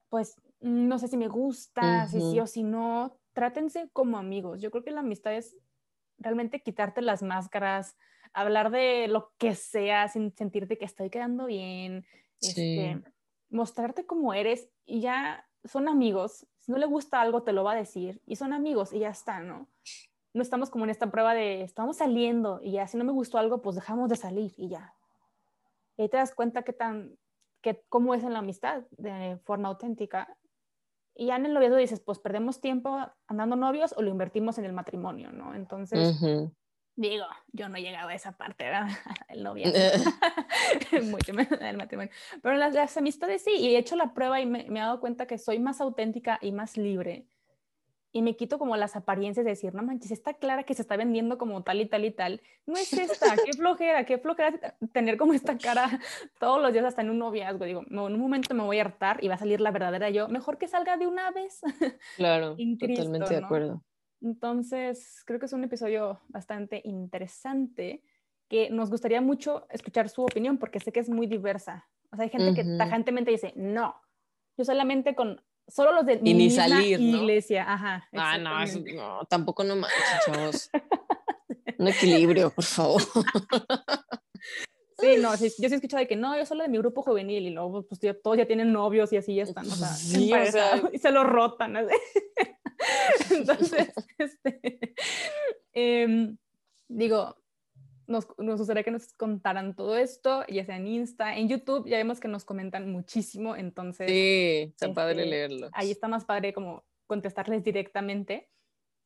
pues, 0.10 0.36
no 0.60 1.00
sé 1.00 1.08
si 1.08 1.18
me 1.18 1.28
gusta, 1.28 2.08
si 2.08 2.20
sí 2.20 2.40
o 2.40 2.48
si 2.48 2.64
no, 2.64 3.20
trátense 3.34 3.90
como 3.94 4.18
amigos. 4.18 4.62
Yo 4.62 4.72
creo 4.72 4.84
que 4.84 4.92
la 4.92 5.00
amistad 5.02 5.34
es 5.34 5.56
realmente 6.20 6.62
quitarte 6.62 7.02
las 7.02 7.24
máscaras, 7.24 7.98
hablar 8.34 8.72
de 8.72 9.08
lo 9.08 9.32
que 9.38 9.56
sea 9.56 10.08
sin 10.08 10.36
sentirte 10.36 10.78
que 10.78 10.86
estoy 10.86 11.10
quedando 11.10 11.46
bien, 11.46 12.06
este, 12.42 13.02
mostrarte 13.50 14.06
como 14.06 14.34
eres 14.34 14.70
y 14.86 15.02
ya 15.02 15.48
son 15.66 15.88
amigos. 15.88 16.48
Si 16.60 16.72
no 16.72 16.78
le 16.78 16.86
gusta 16.86 17.22
algo, 17.22 17.44
te 17.44 17.54
lo 17.54 17.64
va 17.64 17.74
a 17.74 17.78
decir 17.78 18.22
y 18.26 18.36
son 18.36 18.54
amigos 18.54 18.94
y 18.94 19.00
ya 19.00 19.10
está, 19.10 19.40
¿no? 19.40 19.68
No 20.34 20.42
estamos 20.42 20.70
como 20.70 20.84
en 20.84 20.92
esta 20.92 21.10
prueba 21.10 21.34
de 21.34 21.64
estamos 21.64 21.98
saliendo 21.98 22.60
y 22.62 22.74
ya 22.74 22.88
si 22.88 22.98
no 22.98 23.04
me 23.04 23.12
gustó 23.12 23.38
algo, 23.40 23.62
pues 23.62 23.76
dejamos 23.76 24.10
de 24.10 24.16
salir 24.16 24.54
y 24.58 24.70
ya. 24.70 24.94
Y 25.98 26.04
ahí 26.04 26.10
te 26.10 26.18
das 26.18 26.34
cuenta 26.34 26.64
qué 26.64 26.72
tan, 26.72 27.18
que, 27.62 27.84
cómo 27.90 28.14
es 28.14 28.24
en 28.24 28.34
la 28.34 28.40
amistad 28.40 28.84
de 28.92 29.38
forma 29.44 29.70
auténtica 29.70 30.38
y 31.16 31.28
ya 31.28 31.36
en 31.36 31.46
el 31.46 31.54
noviazgo 31.54 31.78
dices, 31.78 32.00
pues 32.00 32.20
perdemos 32.20 32.62
tiempo 32.62 32.98
andando 33.28 33.56
novios 33.56 33.94
o 33.98 34.02
lo 34.02 34.10
invertimos 34.10 34.58
en 34.58 34.66
el 34.66 34.74
matrimonio, 34.74 35.32
¿no? 35.32 35.54
Entonces, 35.54 36.20
digo, 36.96 37.26
yo 37.52 37.70
no 37.70 37.78
he 37.78 37.82
llegado 37.82 38.10
a 38.10 38.14
esa 38.14 38.34
parte, 38.34 38.66
¿verdad? 38.66 38.88
el 39.30 39.44
noviazgo. 39.44 39.78
Mucho 41.04 41.34
menos 41.34 41.60
el 41.60 41.78
matrimonio. 41.78 42.12
Pero 42.42 42.56
las, 42.56 42.74
las, 42.74 42.96
amistades 42.98 43.44
sí, 43.44 43.52
y 43.58 43.76
he 43.76 43.78
hecho 43.78 43.96
la 43.96 44.14
prueba 44.14 44.40
y 44.40 44.46
me, 44.46 44.66
me 44.70 44.80
he 44.80 44.84
dado 44.84 45.00
cuenta 45.00 45.28
que 45.28 45.38
soy 45.38 45.60
más 45.60 45.82
auténtica 45.82 46.40
y 46.42 46.52
más 46.52 46.78
libre 46.78 47.28
y 48.12 48.22
me 48.24 48.36
quito 48.36 48.58
como 48.58 48.76
las 48.76 48.96
apariencias 48.96 49.46
de 49.46 49.52
decir, 49.52 49.76
no 49.76 49.84
manches, 49.84 50.12
está 50.12 50.34
clara 50.34 50.64
que 50.64 50.74
se 50.74 50.82
está 50.82 50.98
vendiendo 50.98 51.38
como 51.38 51.64
tal 51.64 51.80
y 51.80 51.86
tal 51.86 52.06
y 52.06 52.12
tal. 52.12 52.42
No 52.66 52.76
es 52.76 52.92
esta, 52.94 53.36
qué 53.46 53.54
flojera, 53.54 54.06
qué 54.06 54.18
flojera 54.18 54.76
tener 54.92 55.18
como 55.18 55.34
esta 55.34 55.58
cara 55.58 56.00
todos 56.40 56.62
los 56.62 56.74
días 56.74 56.86
hasta 56.86 57.02
en 57.02 57.12
un 57.12 57.20
noviazgo. 57.20 57.66
Digo, 57.66 57.84
en 57.88 58.00
un 58.00 58.20
momento 58.20 58.56
me 58.56 58.64
voy 58.64 58.80
a 58.80 58.82
hartar 58.82 59.24
y 59.24 59.28
va 59.28 59.36
a 59.36 59.38
salir 59.38 59.62
la 59.62 59.72
verdadera 59.72 60.10
yo. 60.10 60.28
Mejor 60.28 60.58
que 60.58 60.68
salga 60.68 60.98
de 60.98 61.08
una 61.08 61.32
vez. 61.32 61.62
Claro, 62.16 62.56
totalmente 62.80 63.34
de 63.34 63.44
acuerdo. 63.44 63.84
Entonces, 64.22 65.24
creo 65.26 65.40
que 65.40 65.46
es 65.46 65.54
un 65.54 65.64
episodio 65.64 66.20
bastante 66.28 66.82
interesante 66.84 68.04
que 68.50 68.70
nos 68.70 68.90
gustaría 68.90 69.22
mucho 69.22 69.68
escuchar 69.70 70.10
su 70.10 70.24
opinión 70.24 70.58
porque 70.58 70.80
sé 70.80 70.92
que 70.92 71.00
es 71.00 71.10
muy 71.10 71.28
diversa. 71.28 71.88
O 72.12 72.16
sea, 72.16 72.24
hay 72.24 72.30
gente 72.30 72.54
que 72.54 72.68
tajantemente 72.78 73.32
dice, 73.32 73.54
no, 73.56 73.96
yo 74.58 74.66
solamente 74.66 75.16
con 75.16 75.42
solo 75.70 75.94
los 75.94 76.06
de 76.06 76.20
y 76.24 76.34
ni 76.34 76.50
salir, 76.50 77.00
iglesia, 77.00 77.72
ajá. 77.72 78.08
Ah, 78.14 78.38
no, 78.38 78.66
no, 78.96 79.26
tampoco 79.30 79.64
no 79.64 79.76
manches, 79.76 80.00
chavos. 80.26 80.70
Un 81.78 81.88
equilibrio, 81.88 82.50
por 82.50 82.66
favor. 82.66 83.02
Sí, 85.00 85.16
no, 85.20 85.32
yo 85.32 85.38
sí 85.38 85.56
he 85.62 85.66
escuchado 85.66 86.02
de 86.02 86.08
que 86.08 86.18
no, 86.18 86.38
yo 86.38 86.46
solo 86.46 86.64
de 86.64 86.70
mi 86.70 86.78
grupo 86.78 87.02
juvenil 87.02 87.48
y 87.48 87.52
luego 87.52 87.84
pues 87.84 88.02
todos 88.22 88.38
ya 88.38 88.46
tienen 88.46 88.74
novios 88.74 89.14
y 89.14 89.18
así 89.18 89.34
ya 89.34 89.44
están, 89.44 89.66
o 89.66 89.76
sea, 89.76 89.88
sí, 89.96 90.34
o 90.34 90.52
sea... 90.52 90.82
y 90.92 90.98
se 90.98 91.12
lo 91.12 91.24
rotan. 91.24 91.78
Entonces, 93.32 93.94
este, 94.18 94.94
em, 95.72 96.38
digo, 96.90 97.38
nos, 98.10 98.28
gustaría 98.38 98.84
que 98.84 98.92
nos 98.92 99.14
contaran 99.14 99.76
todo 99.76 99.96
esto, 99.96 100.44
ya 100.48 100.66
sea 100.66 100.78
en 100.78 100.88
Insta, 100.88 101.38
en 101.38 101.48
YouTube, 101.48 101.88
ya 101.88 101.98
vemos 101.98 102.20
que 102.20 102.28
nos 102.28 102.44
comentan 102.44 102.92
muchísimo, 102.92 103.56
entonces... 103.56 104.10
Sí, 104.10 104.74
está 104.74 104.92
padre 104.94 105.20
este, 105.20 105.30
leerlo. 105.30 105.70
Ahí 105.74 105.92
está 105.92 106.08
más 106.08 106.26
padre 106.26 106.52
como 106.52 106.84
contestarles 107.06 107.64
directamente. 107.64 108.50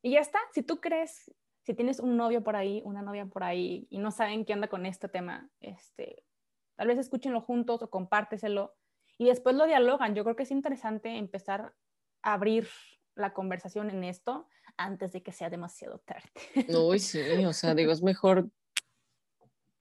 Y 0.02 0.12
ya 0.12 0.20
está, 0.20 0.38
si 0.52 0.62
tú 0.62 0.80
crees, 0.80 1.30
si 1.64 1.74
tienes 1.74 2.00
un 2.00 2.16
novio 2.16 2.42
por 2.42 2.56
ahí, 2.56 2.82
una 2.84 3.02
novia 3.02 3.26
por 3.26 3.44
ahí 3.44 3.86
y 3.90 3.98
no 3.98 4.10
saben 4.10 4.44
qué 4.44 4.54
onda 4.54 4.68
con 4.68 4.86
este 4.86 5.08
tema, 5.08 5.50
este, 5.60 6.24
tal 6.76 6.88
vez 6.88 6.98
escúchenlo 6.98 7.42
juntos 7.42 7.82
o 7.82 7.90
compárteselo 7.90 8.74
y 9.18 9.26
después 9.26 9.54
lo 9.54 9.66
dialogan. 9.66 10.14
Yo 10.14 10.24
creo 10.24 10.36
que 10.36 10.44
es 10.44 10.50
interesante 10.50 11.16
empezar 11.18 11.74
a 12.22 12.32
abrir 12.32 12.68
la 13.16 13.34
conversación 13.34 13.90
en 13.90 14.02
esto 14.02 14.48
antes 14.76 15.12
de 15.12 15.22
que 15.22 15.32
sea 15.32 15.50
demasiado 15.50 15.98
tarde. 16.00 16.30
Uy, 16.68 16.98
sí, 16.98 17.20
o 17.44 17.52
sea, 17.52 17.74
digo, 17.74 17.92
es 17.92 18.02
mejor 18.02 18.48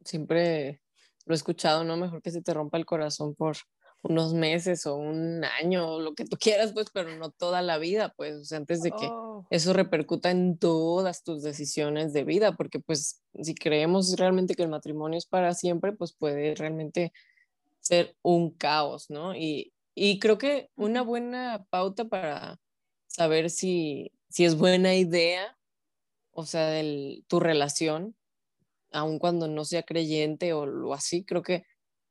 siempre 0.05 0.81
lo 1.25 1.33
he 1.33 1.35
escuchado, 1.35 1.83
¿no? 1.83 1.97
Mejor 1.97 2.21
que 2.21 2.31
se 2.31 2.41
te 2.41 2.53
rompa 2.53 2.77
el 2.77 2.85
corazón 2.85 3.35
por 3.35 3.57
unos 4.03 4.33
meses 4.33 4.85
o 4.85 4.95
un 4.95 5.45
año 5.45 5.93
o 5.93 5.99
lo 6.01 6.13
que 6.13 6.25
tú 6.25 6.37
quieras, 6.37 6.73
pues, 6.73 6.87
pero 6.93 7.15
no 7.15 7.31
toda 7.31 7.61
la 7.61 7.77
vida, 7.77 8.13
pues, 8.17 8.35
o 8.35 8.43
sea, 8.43 8.57
antes 8.57 8.81
de 8.81 8.91
que 8.91 9.07
oh. 9.09 9.47
eso 9.49 9.71
repercuta 9.71 10.29
en 10.29 10.57
todas 10.57 11.23
tus 11.23 11.41
decisiones 11.41 12.11
de 12.11 12.25
vida, 12.25 12.55
porque 12.55 12.79
pues 12.79 13.21
si 13.41 13.55
creemos 13.55 14.15
realmente 14.17 14.55
que 14.55 14.63
el 14.63 14.69
matrimonio 14.69 15.17
es 15.17 15.25
para 15.25 15.53
siempre, 15.53 15.93
pues 15.93 16.13
puede 16.13 16.53
realmente 16.55 17.13
ser 17.79 18.15
un 18.21 18.51
caos, 18.51 19.09
¿no? 19.09 19.35
Y, 19.35 19.73
y 19.95 20.19
creo 20.19 20.37
que 20.37 20.69
una 20.75 21.01
buena 21.01 21.65
pauta 21.69 22.05
para 22.05 22.59
saber 23.07 23.49
si, 23.49 24.11
si 24.29 24.43
es 24.43 24.57
buena 24.57 24.95
idea, 24.95 25.57
o 26.31 26.45
sea, 26.45 26.77
el, 26.77 27.23
tu 27.27 27.39
relación, 27.39 28.15
aun 28.93 29.19
cuando 29.19 29.47
no 29.47 29.65
sea 29.65 29.83
creyente 29.83 30.53
o 30.53 30.65
lo 30.65 30.93
así, 30.93 31.25
creo 31.25 31.41
que 31.41 31.65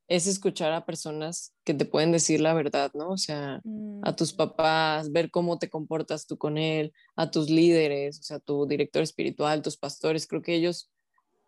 es 0.08 0.26
escuchar 0.26 0.72
a 0.72 0.84
personas 0.84 1.54
que 1.64 1.74
te 1.74 1.86
pueden 1.86 2.12
decir 2.12 2.40
la 2.40 2.52
verdad, 2.54 2.90
¿no? 2.94 3.10
O 3.10 3.16
sea, 3.16 3.62
a 4.02 4.16
tus 4.16 4.34
mm. 4.34 4.36
papás, 4.36 5.12
ver 5.12 5.30
cómo 5.30 5.58
te 5.58 5.70
comportas 5.70 6.26
tú 6.26 6.36
con 6.36 6.58
él, 6.58 6.92
a 7.16 7.30
tus 7.30 7.48
líderes, 7.48 8.20
o 8.20 8.22
sea, 8.22 8.38
tu 8.38 8.66
director 8.66 9.02
espiritual, 9.02 9.62
tus 9.62 9.78
pastores, 9.78 10.26
creo 10.26 10.42
que 10.42 10.54
ellos 10.54 10.90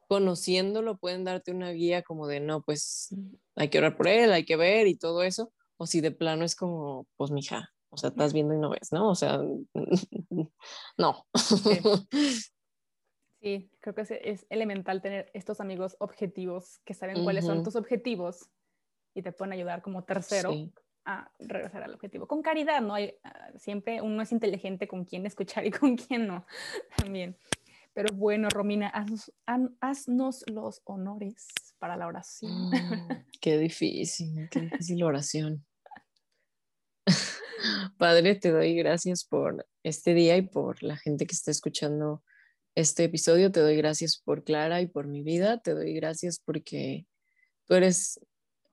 conociéndolo 0.08 0.98
pueden 0.98 1.24
darte 1.24 1.50
una 1.50 1.70
guía 1.72 2.02
como 2.02 2.26
de, 2.26 2.40
no, 2.40 2.62
pues 2.62 3.14
hay 3.56 3.68
que 3.68 3.78
orar 3.78 3.96
por 3.96 4.08
él, 4.08 4.32
hay 4.32 4.44
que 4.44 4.56
ver 4.56 4.86
y 4.86 4.96
todo 4.96 5.22
eso, 5.22 5.52
o 5.76 5.86
si 5.86 6.00
de 6.00 6.10
plano 6.10 6.44
es 6.44 6.56
como, 6.56 7.06
pues 7.16 7.30
mija, 7.30 7.70
o 7.90 7.96
sea, 7.96 8.10
estás 8.10 8.32
viendo 8.32 8.54
y 8.54 8.58
no 8.58 8.70
ves, 8.70 8.92
¿no? 8.92 9.10
O 9.10 9.14
sea, 9.14 9.40
no. 10.98 11.26
Sí, 11.34 11.80
creo 13.80 13.94
que 13.94 14.02
es, 14.22 14.46
elemental 14.48 15.02
tener 15.02 15.30
estos 15.34 15.60
amigos 15.60 15.96
objetivos 16.00 16.80
que 16.84 16.94
saben 16.94 17.22
cuáles 17.24 17.44
son 17.44 17.62
tus 17.62 17.76
objetivos 17.76 18.48
y 19.14 19.22
te 19.22 19.32
pueden 19.32 19.52
ayudar 19.52 19.82
como 19.82 20.04
tercero 20.04 20.52
a 21.04 21.30
regresar 21.38 21.82
al 21.82 21.94
objetivo. 21.94 22.26
Con 22.26 22.42
caridad, 22.42 22.80
¿no? 22.80 22.94
Hay, 22.94 23.14
ah, 23.24 23.50
siempre 23.56 24.00
uno 24.00 24.22
es 24.22 24.32
inteligente 24.32 24.88
con 24.88 25.04
quién 25.04 25.26
escuchar 25.26 25.66
y 25.66 25.70
con 25.70 25.96
quién 25.96 26.26
no, 26.26 26.46
también. 26.96 27.36
Pero 27.92 28.12
bueno, 28.14 28.48
Romina, 28.48 28.92
haznos, 29.80 30.44
los 30.48 30.80
honores 30.84 31.46
para 31.78 31.96
la 31.96 32.08
oración. 32.08 32.70
Mm, 32.70 32.72
qué 33.40 33.58
difícil, 33.58 34.48
qué 34.50 34.62
difícil 34.62 35.02
oración. 35.04 35.64
Padre, 37.98 38.34
te 38.34 38.50
doy 38.50 38.74
gracias 38.74 39.24
por 39.24 39.66
este 39.84 40.14
día 40.14 40.36
y 40.36 40.42
por 40.42 40.82
la 40.82 40.96
gente 40.96 41.26
que 41.26 41.34
está 41.34 41.50
escuchando 41.50 42.24
este 42.74 43.04
episodio. 43.04 43.52
Te 43.52 43.60
doy 43.60 43.76
gracias 43.76 44.18
por 44.18 44.44
Clara 44.44 44.80
y 44.80 44.86
por 44.86 45.06
mi 45.06 45.22
vida. 45.22 45.60
Te 45.60 45.74
doy 45.74 45.94
gracias 45.94 46.40
porque 46.44 47.06
tú 47.66 47.74
eres 47.74 48.20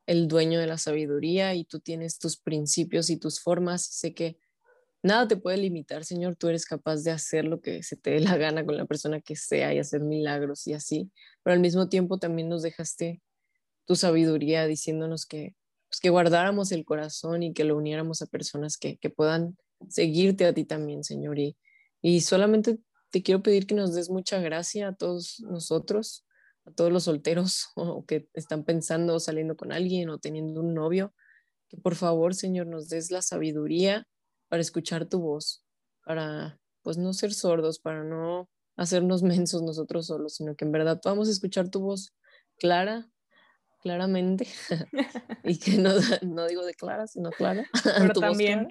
el 0.05 0.27
dueño 0.27 0.59
de 0.59 0.67
la 0.67 0.77
sabiduría 0.77 1.53
y 1.55 1.63
tú 1.63 1.79
tienes 1.79 2.17
tus 2.17 2.37
principios 2.37 3.09
y 3.09 3.17
tus 3.17 3.39
formas. 3.39 3.85
Sé 3.85 4.13
que 4.13 4.37
nada 5.03 5.27
te 5.27 5.37
puede 5.37 5.57
limitar, 5.57 6.03
Señor. 6.03 6.35
Tú 6.35 6.49
eres 6.49 6.65
capaz 6.65 7.03
de 7.03 7.11
hacer 7.11 7.45
lo 7.45 7.61
que 7.61 7.83
se 7.83 7.95
te 7.95 8.11
dé 8.11 8.19
la 8.19 8.37
gana 8.37 8.65
con 8.65 8.77
la 8.77 8.85
persona 8.85 9.21
que 9.21 9.35
sea 9.35 9.73
y 9.73 9.79
hacer 9.79 10.01
milagros 10.01 10.67
y 10.67 10.73
así. 10.73 11.11
Pero 11.43 11.53
al 11.53 11.59
mismo 11.59 11.87
tiempo 11.89 12.17
también 12.17 12.49
nos 12.49 12.63
dejaste 12.63 13.21
tu 13.85 13.95
sabiduría 13.95 14.67
diciéndonos 14.67 15.25
que, 15.25 15.55
pues, 15.89 15.99
que 15.99 16.09
guardáramos 16.09 16.71
el 16.71 16.85
corazón 16.85 17.43
y 17.43 17.53
que 17.53 17.63
lo 17.63 17.77
uniéramos 17.77 18.21
a 18.21 18.27
personas 18.27 18.77
que, 18.77 18.97
que 18.97 19.09
puedan 19.09 19.57
seguirte 19.89 20.45
a 20.45 20.53
ti 20.53 20.65
también, 20.65 21.03
Señor. 21.03 21.39
Y, 21.39 21.57
y 22.01 22.21
solamente 22.21 22.79
te 23.11 23.21
quiero 23.21 23.43
pedir 23.43 23.67
que 23.67 23.75
nos 23.75 23.93
des 23.93 24.09
mucha 24.09 24.39
gracia 24.39 24.89
a 24.89 24.95
todos 24.95 25.41
nosotros, 25.41 26.25
a 26.65 26.71
todos 26.71 26.91
los 26.91 27.03
solteros 27.03 27.67
o 27.75 28.05
que 28.05 28.27
están 28.33 28.63
pensando 28.63 29.19
saliendo 29.19 29.55
con 29.55 29.71
alguien 29.71 30.09
o 30.09 30.17
teniendo 30.17 30.61
un 30.61 30.73
novio, 30.73 31.13
que 31.69 31.77
por 31.77 31.95
favor, 31.95 32.33
Señor, 32.33 32.67
nos 32.67 32.89
des 32.89 33.11
la 33.11 33.21
sabiduría 33.21 34.07
para 34.49 34.61
escuchar 34.61 35.05
tu 35.05 35.21
voz, 35.21 35.63
para 36.05 36.59
pues 36.81 36.97
no 36.97 37.13
ser 37.13 37.33
sordos, 37.33 37.79
para 37.79 38.03
no 38.03 38.49
hacernos 38.75 39.23
mensos 39.23 39.61
nosotros 39.61 40.07
solos, 40.07 40.35
sino 40.35 40.55
que 40.55 40.65
en 40.65 40.71
verdad 40.71 40.99
podamos 41.01 41.29
escuchar 41.29 41.69
tu 41.69 41.81
voz 41.81 42.13
clara, 42.57 43.09
claramente, 43.81 44.47
y 45.43 45.57
que 45.57 45.77
no, 45.77 45.91
no 46.21 46.47
digo 46.47 46.65
de 46.65 46.73
clara, 46.73 47.07
sino 47.07 47.31
clara, 47.31 47.67
pero 47.97 48.13
también 48.13 48.67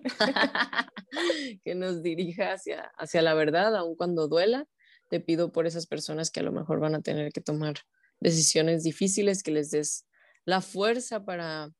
que 1.65 1.75
nos 1.75 2.03
dirija 2.03 2.53
hacia, 2.53 2.91
hacia 2.97 3.23
la 3.23 3.35
verdad, 3.35 3.77
aun 3.77 3.97
cuando 3.97 4.29
duela. 4.29 4.67
Te 5.09 5.19
pido 5.19 5.51
por 5.51 5.67
esas 5.67 5.87
personas 5.87 6.31
que 6.31 6.39
a 6.39 6.45
lo 6.45 6.53
mejor 6.53 6.79
van 6.79 6.95
a 6.95 7.03
tener 7.03 7.33
que 7.33 7.41
tomar 7.41 7.75
decisiones 8.21 8.85
difíciles, 8.85 9.43
que 9.43 9.51
les 9.51 9.73
des 9.73 10.07
la 10.45 10.61
fuerza 10.61 11.25
para, 11.25 11.71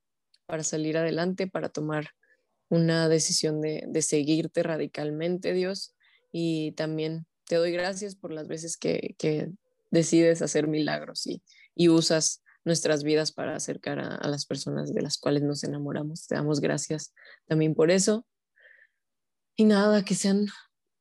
para 0.47 0.65
salir 0.65 0.99
adelante, 0.99 1.47
para 1.47 1.69
tomar 1.69 2.09
una 2.69 3.09
decisión 3.09 3.61
de, 3.61 3.85
de 3.87 4.03
seguirte 4.03 4.65
radicalmente, 4.65 5.53
Dios. 5.53 5.95
Y 6.33 6.73
también 6.73 7.27
te 7.47 7.55
doy 7.55 7.71
gracias 7.71 8.17
por 8.17 8.33
las 8.33 8.49
veces 8.49 8.77
que, 8.77 9.15
que 9.17 9.53
decides 9.91 10.43
hacer 10.43 10.67
milagros 10.67 11.27
y, 11.27 11.43
y 11.77 11.89
usas 11.89 12.43
nuestras 12.65 13.03
vidas 13.03 13.33
para 13.33 13.57
acercar 13.57 13.99
a, 13.99 14.27
las 14.29 14.47
personas 14.47 14.93
de 14.93 15.03
las 15.03 15.19
cuales 15.19 15.43
nos 15.43 15.65
enamoramos. 15.65 16.27
Te 16.27 16.35
damos 16.35 16.61
gracias 16.61 17.15
también 17.47 17.75
por 17.75 17.91
eso. 17.91 18.27
Y 19.57 19.65
nada, 19.65 20.05
que 20.05 20.15
sean 20.15 20.47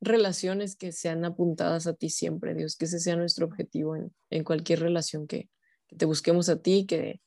relaciones 0.02 0.76
que 0.76 0.92
sean 0.92 1.26
apuntadas 1.26 1.88
a 1.88 1.94
ti 1.94 2.10
siempre, 2.10 2.56
Dios, 2.56 2.76
que 2.76 2.86
ese 2.86 3.00
sea 3.00 3.16
nuestro 3.16 3.46
objetivo 3.46 3.96
en, 3.96 4.44
cualquier 4.44 4.80
relación 4.80 5.28
que, 5.28 5.50
te 5.98 6.06
busquemos 6.06 6.50
a 6.50 6.62
ti, 6.62 6.86
que, 6.86 7.20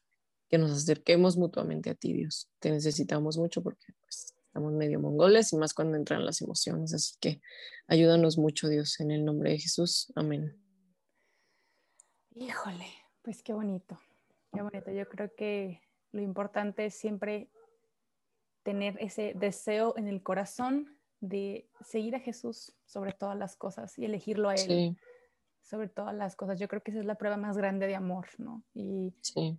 que 0.48 0.56
nos 0.56 0.70
acerquemos 0.70 1.36
mutuamente 1.36 1.90
a 1.90 1.94
ti, 1.94 2.12
Dios. 2.12 2.48
Te 2.60 2.70
necesitamos 2.70 3.36
mucho 3.36 3.62
porque 3.62 3.86
pues, 4.00 4.34
estamos 4.46 4.72
medio 4.72 5.00
mongoles 5.00 5.52
y 5.52 5.56
más 5.56 5.74
cuando 5.74 5.96
entran 5.96 6.24
las 6.24 6.40
emociones. 6.42 6.94
Así 6.94 7.16
que 7.20 7.40
ayúdanos 7.88 8.38
mucho, 8.38 8.68
Dios, 8.68 9.00
en 9.00 9.10
el 9.10 9.24
nombre 9.24 9.50
de 9.50 9.58
Jesús. 9.58 10.12
Amén. 10.14 10.56
Híjole, 12.34 12.86
pues 13.22 13.42
qué 13.42 13.52
bonito. 13.52 13.98
Qué 14.52 14.62
bonito. 14.62 14.90
Yo 14.90 15.08
creo 15.08 15.34
que 15.34 15.80
lo 16.12 16.20
importante 16.20 16.86
es 16.86 16.94
siempre 16.94 17.50
tener 18.62 18.96
ese 19.00 19.32
deseo 19.34 19.94
en 19.96 20.08
el 20.08 20.22
corazón 20.22 20.98
de 21.20 21.68
seguir 21.80 22.14
a 22.16 22.20
Jesús 22.20 22.74
sobre 22.84 23.12
todas 23.12 23.36
las 23.36 23.56
cosas 23.56 23.98
y 23.98 24.04
elegirlo 24.04 24.48
a 24.48 24.54
Él 24.54 24.96
sobre 25.62 25.88
todas 25.88 26.14
las 26.14 26.36
cosas. 26.36 26.58
Yo 26.58 26.68
creo 26.68 26.82
que 26.82 26.90
esa 26.90 27.00
es 27.00 27.06
la 27.06 27.14
prueba 27.14 27.36
más 27.36 27.56
grande 27.56 27.86
de 27.86 27.94
amor, 27.94 28.26
¿no? 28.38 28.62
Y, 28.74 29.14
sí. 29.20 29.58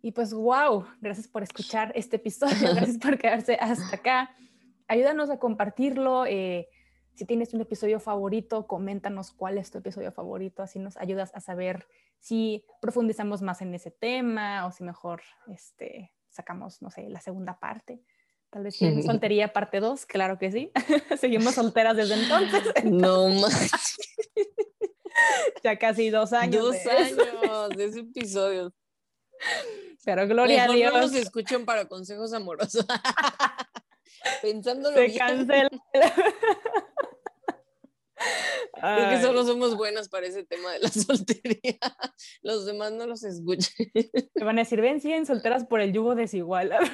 y 0.00 0.12
pues, 0.12 0.32
wow, 0.32 0.86
gracias 1.00 1.28
por 1.28 1.42
escuchar 1.42 1.92
este 1.94 2.16
episodio, 2.16 2.54
gracias 2.74 2.98
por 2.98 3.18
quedarse 3.18 3.56
hasta 3.60 3.96
acá. 3.96 4.34
Ayúdanos 4.86 5.30
a 5.30 5.38
compartirlo. 5.38 6.24
Eh, 6.26 6.68
si 7.14 7.24
tienes 7.24 7.54
un 7.54 7.60
episodio 7.60 8.00
favorito, 8.00 8.66
coméntanos 8.66 9.30
cuál 9.30 9.58
es 9.58 9.70
tu 9.70 9.78
episodio 9.78 10.10
favorito, 10.12 10.62
así 10.62 10.78
nos 10.78 10.96
ayudas 10.96 11.30
a 11.34 11.40
saber 11.40 11.86
si 12.18 12.64
profundizamos 12.80 13.40
más 13.42 13.62
en 13.62 13.74
ese 13.74 13.90
tema 13.90 14.66
o 14.66 14.72
si 14.72 14.82
mejor 14.82 15.22
este, 15.46 16.12
sacamos, 16.28 16.82
no 16.82 16.90
sé, 16.90 17.08
la 17.08 17.20
segunda 17.20 17.58
parte. 17.58 18.02
Tal 18.50 18.64
vez 18.64 18.80
en 18.82 19.02
soltería 19.02 19.52
parte 19.52 19.80
2, 19.80 20.06
claro 20.06 20.38
que 20.38 20.50
sí. 20.50 20.72
Seguimos 21.20 21.54
solteras 21.54 21.96
desde 21.96 22.14
entonces. 22.14 22.62
No 22.84 23.28
más. 23.28 23.96
ya 25.62 25.78
casi 25.78 26.10
dos 26.10 26.32
años. 26.32 26.62
Dos 26.62 26.86
años 26.86 27.68
de 27.76 27.84
ese 27.84 28.00
episodio. 28.00 28.74
Pero 30.04 30.26
gloria 30.26 30.64
a 30.64 30.68
Dios. 30.68 30.92
No 30.92 31.00
nos 31.00 31.14
escuchen 31.14 31.64
para 31.64 31.86
consejos 31.86 32.32
amorosos. 32.32 32.84
Pensándolo 34.42 34.96
Se 34.96 35.16
cancela. 35.16 35.70
Creo 38.96 39.10
que 39.10 39.20
solo 39.22 39.44
somos 39.44 39.76
buenas 39.76 40.08
para 40.08 40.26
ese 40.26 40.44
tema 40.44 40.72
de 40.72 40.78
la 40.80 40.88
soltería. 40.90 41.78
Los 42.42 42.66
demás 42.66 42.92
no 42.92 43.06
los 43.06 43.24
escuchan. 43.24 43.72
Te 44.34 44.44
van 44.44 44.58
a 44.58 44.62
decir, 44.62 44.80
ven, 44.80 45.00
siguen 45.00 45.26
solteras 45.26 45.64
por 45.64 45.80
el 45.80 45.92
yugo 45.92 46.14
desigual. 46.14 46.72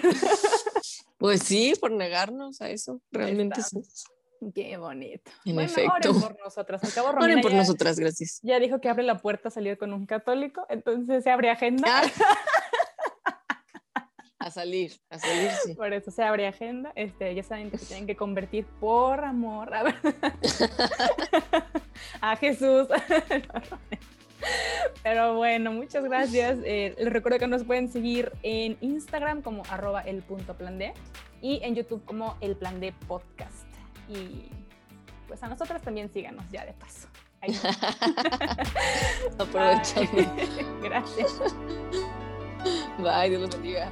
Pues 1.19 1.43
sí, 1.43 1.75
por 1.79 1.91
negarnos 1.91 2.63
a 2.63 2.71
eso. 2.71 3.03
Realmente 3.13 3.61
sí. 3.61 3.83
Qué 4.55 4.79
bonito. 4.79 5.31
En 5.45 5.55
bueno, 5.57 5.71
efecto. 5.71 5.93
Oren 6.13 6.21
por 6.23 6.39
nosotras. 6.43 6.83
Al 6.83 6.93
cabo, 6.95 7.09
Oren 7.11 7.43
por 7.43 7.51
ya, 7.51 7.59
nosotras, 7.59 7.99
gracias. 7.99 8.41
ya 8.43 8.59
dijo 8.59 8.81
que 8.81 8.89
abre 8.89 9.03
la 9.03 9.19
puerta 9.19 9.49
a 9.49 9.51
salir 9.51 9.77
con 9.77 9.93
un 9.93 10.07
católico, 10.07 10.65
entonces 10.71 11.23
se 11.23 11.29
abre 11.31 11.51
agenda. 11.51 11.85
Ah. 11.87 12.03
A 14.43 14.51
salir, 14.51 14.99
a 15.11 15.19
salir, 15.19 15.51
sí. 15.67 15.75
Por 15.75 15.93
eso 15.93 16.11
se 16.11 16.23
abre 16.23 16.47
agenda. 16.47 16.93
Este, 16.97 17.35
ya 17.35 17.43
saben 17.43 17.71
que 17.71 17.77
se 17.77 17.85
tienen 17.85 18.07
que 18.07 18.17
convertir 18.17 18.65
por 18.81 19.23
amor 19.23 19.75
a, 19.75 19.83
ver- 19.83 19.97
a 22.21 22.37
Jesús. 22.37 22.89
Pero 25.03 25.37
bueno, 25.37 25.73
muchas 25.73 26.05
gracias. 26.05 26.59
Eh, 26.65 26.95
les 26.99 27.13
recuerdo 27.13 27.39
que 27.39 27.47
nos 27.47 27.65
pueden 27.65 27.91
seguir 27.91 28.33
en 28.43 28.77
Instagram 28.81 29.43
como 29.43 29.63
arroba 29.71 30.03
el 30.03 30.23
punto 30.23 30.55
plan 30.55 30.79
D 30.79 30.93
y 31.43 31.61
en 31.63 31.75
YouTube 31.75 32.05
como 32.05 32.37
el 32.41 32.57
plan 32.57 32.81
D 32.81 32.93
podcast. 33.07 33.67
Y 34.09 34.49
pues 35.29 35.43
a 35.43 35.49
nosotras 35.49 35.83
también 35.83 36.13
síganos 36.13 36.45
ya 36.51 36.65
de 36.65 36.73
paso. 36.73 37.09
Ahí 37.41 37.55
Aprovechando. 39.39 40.13
Bye. 40.13 40.29
Gracias. 40.83 41.41
Bye, 42.99 43.31
Dios 43.31 43.43
los 43.43 43.51
bendiga. 43.51 43.91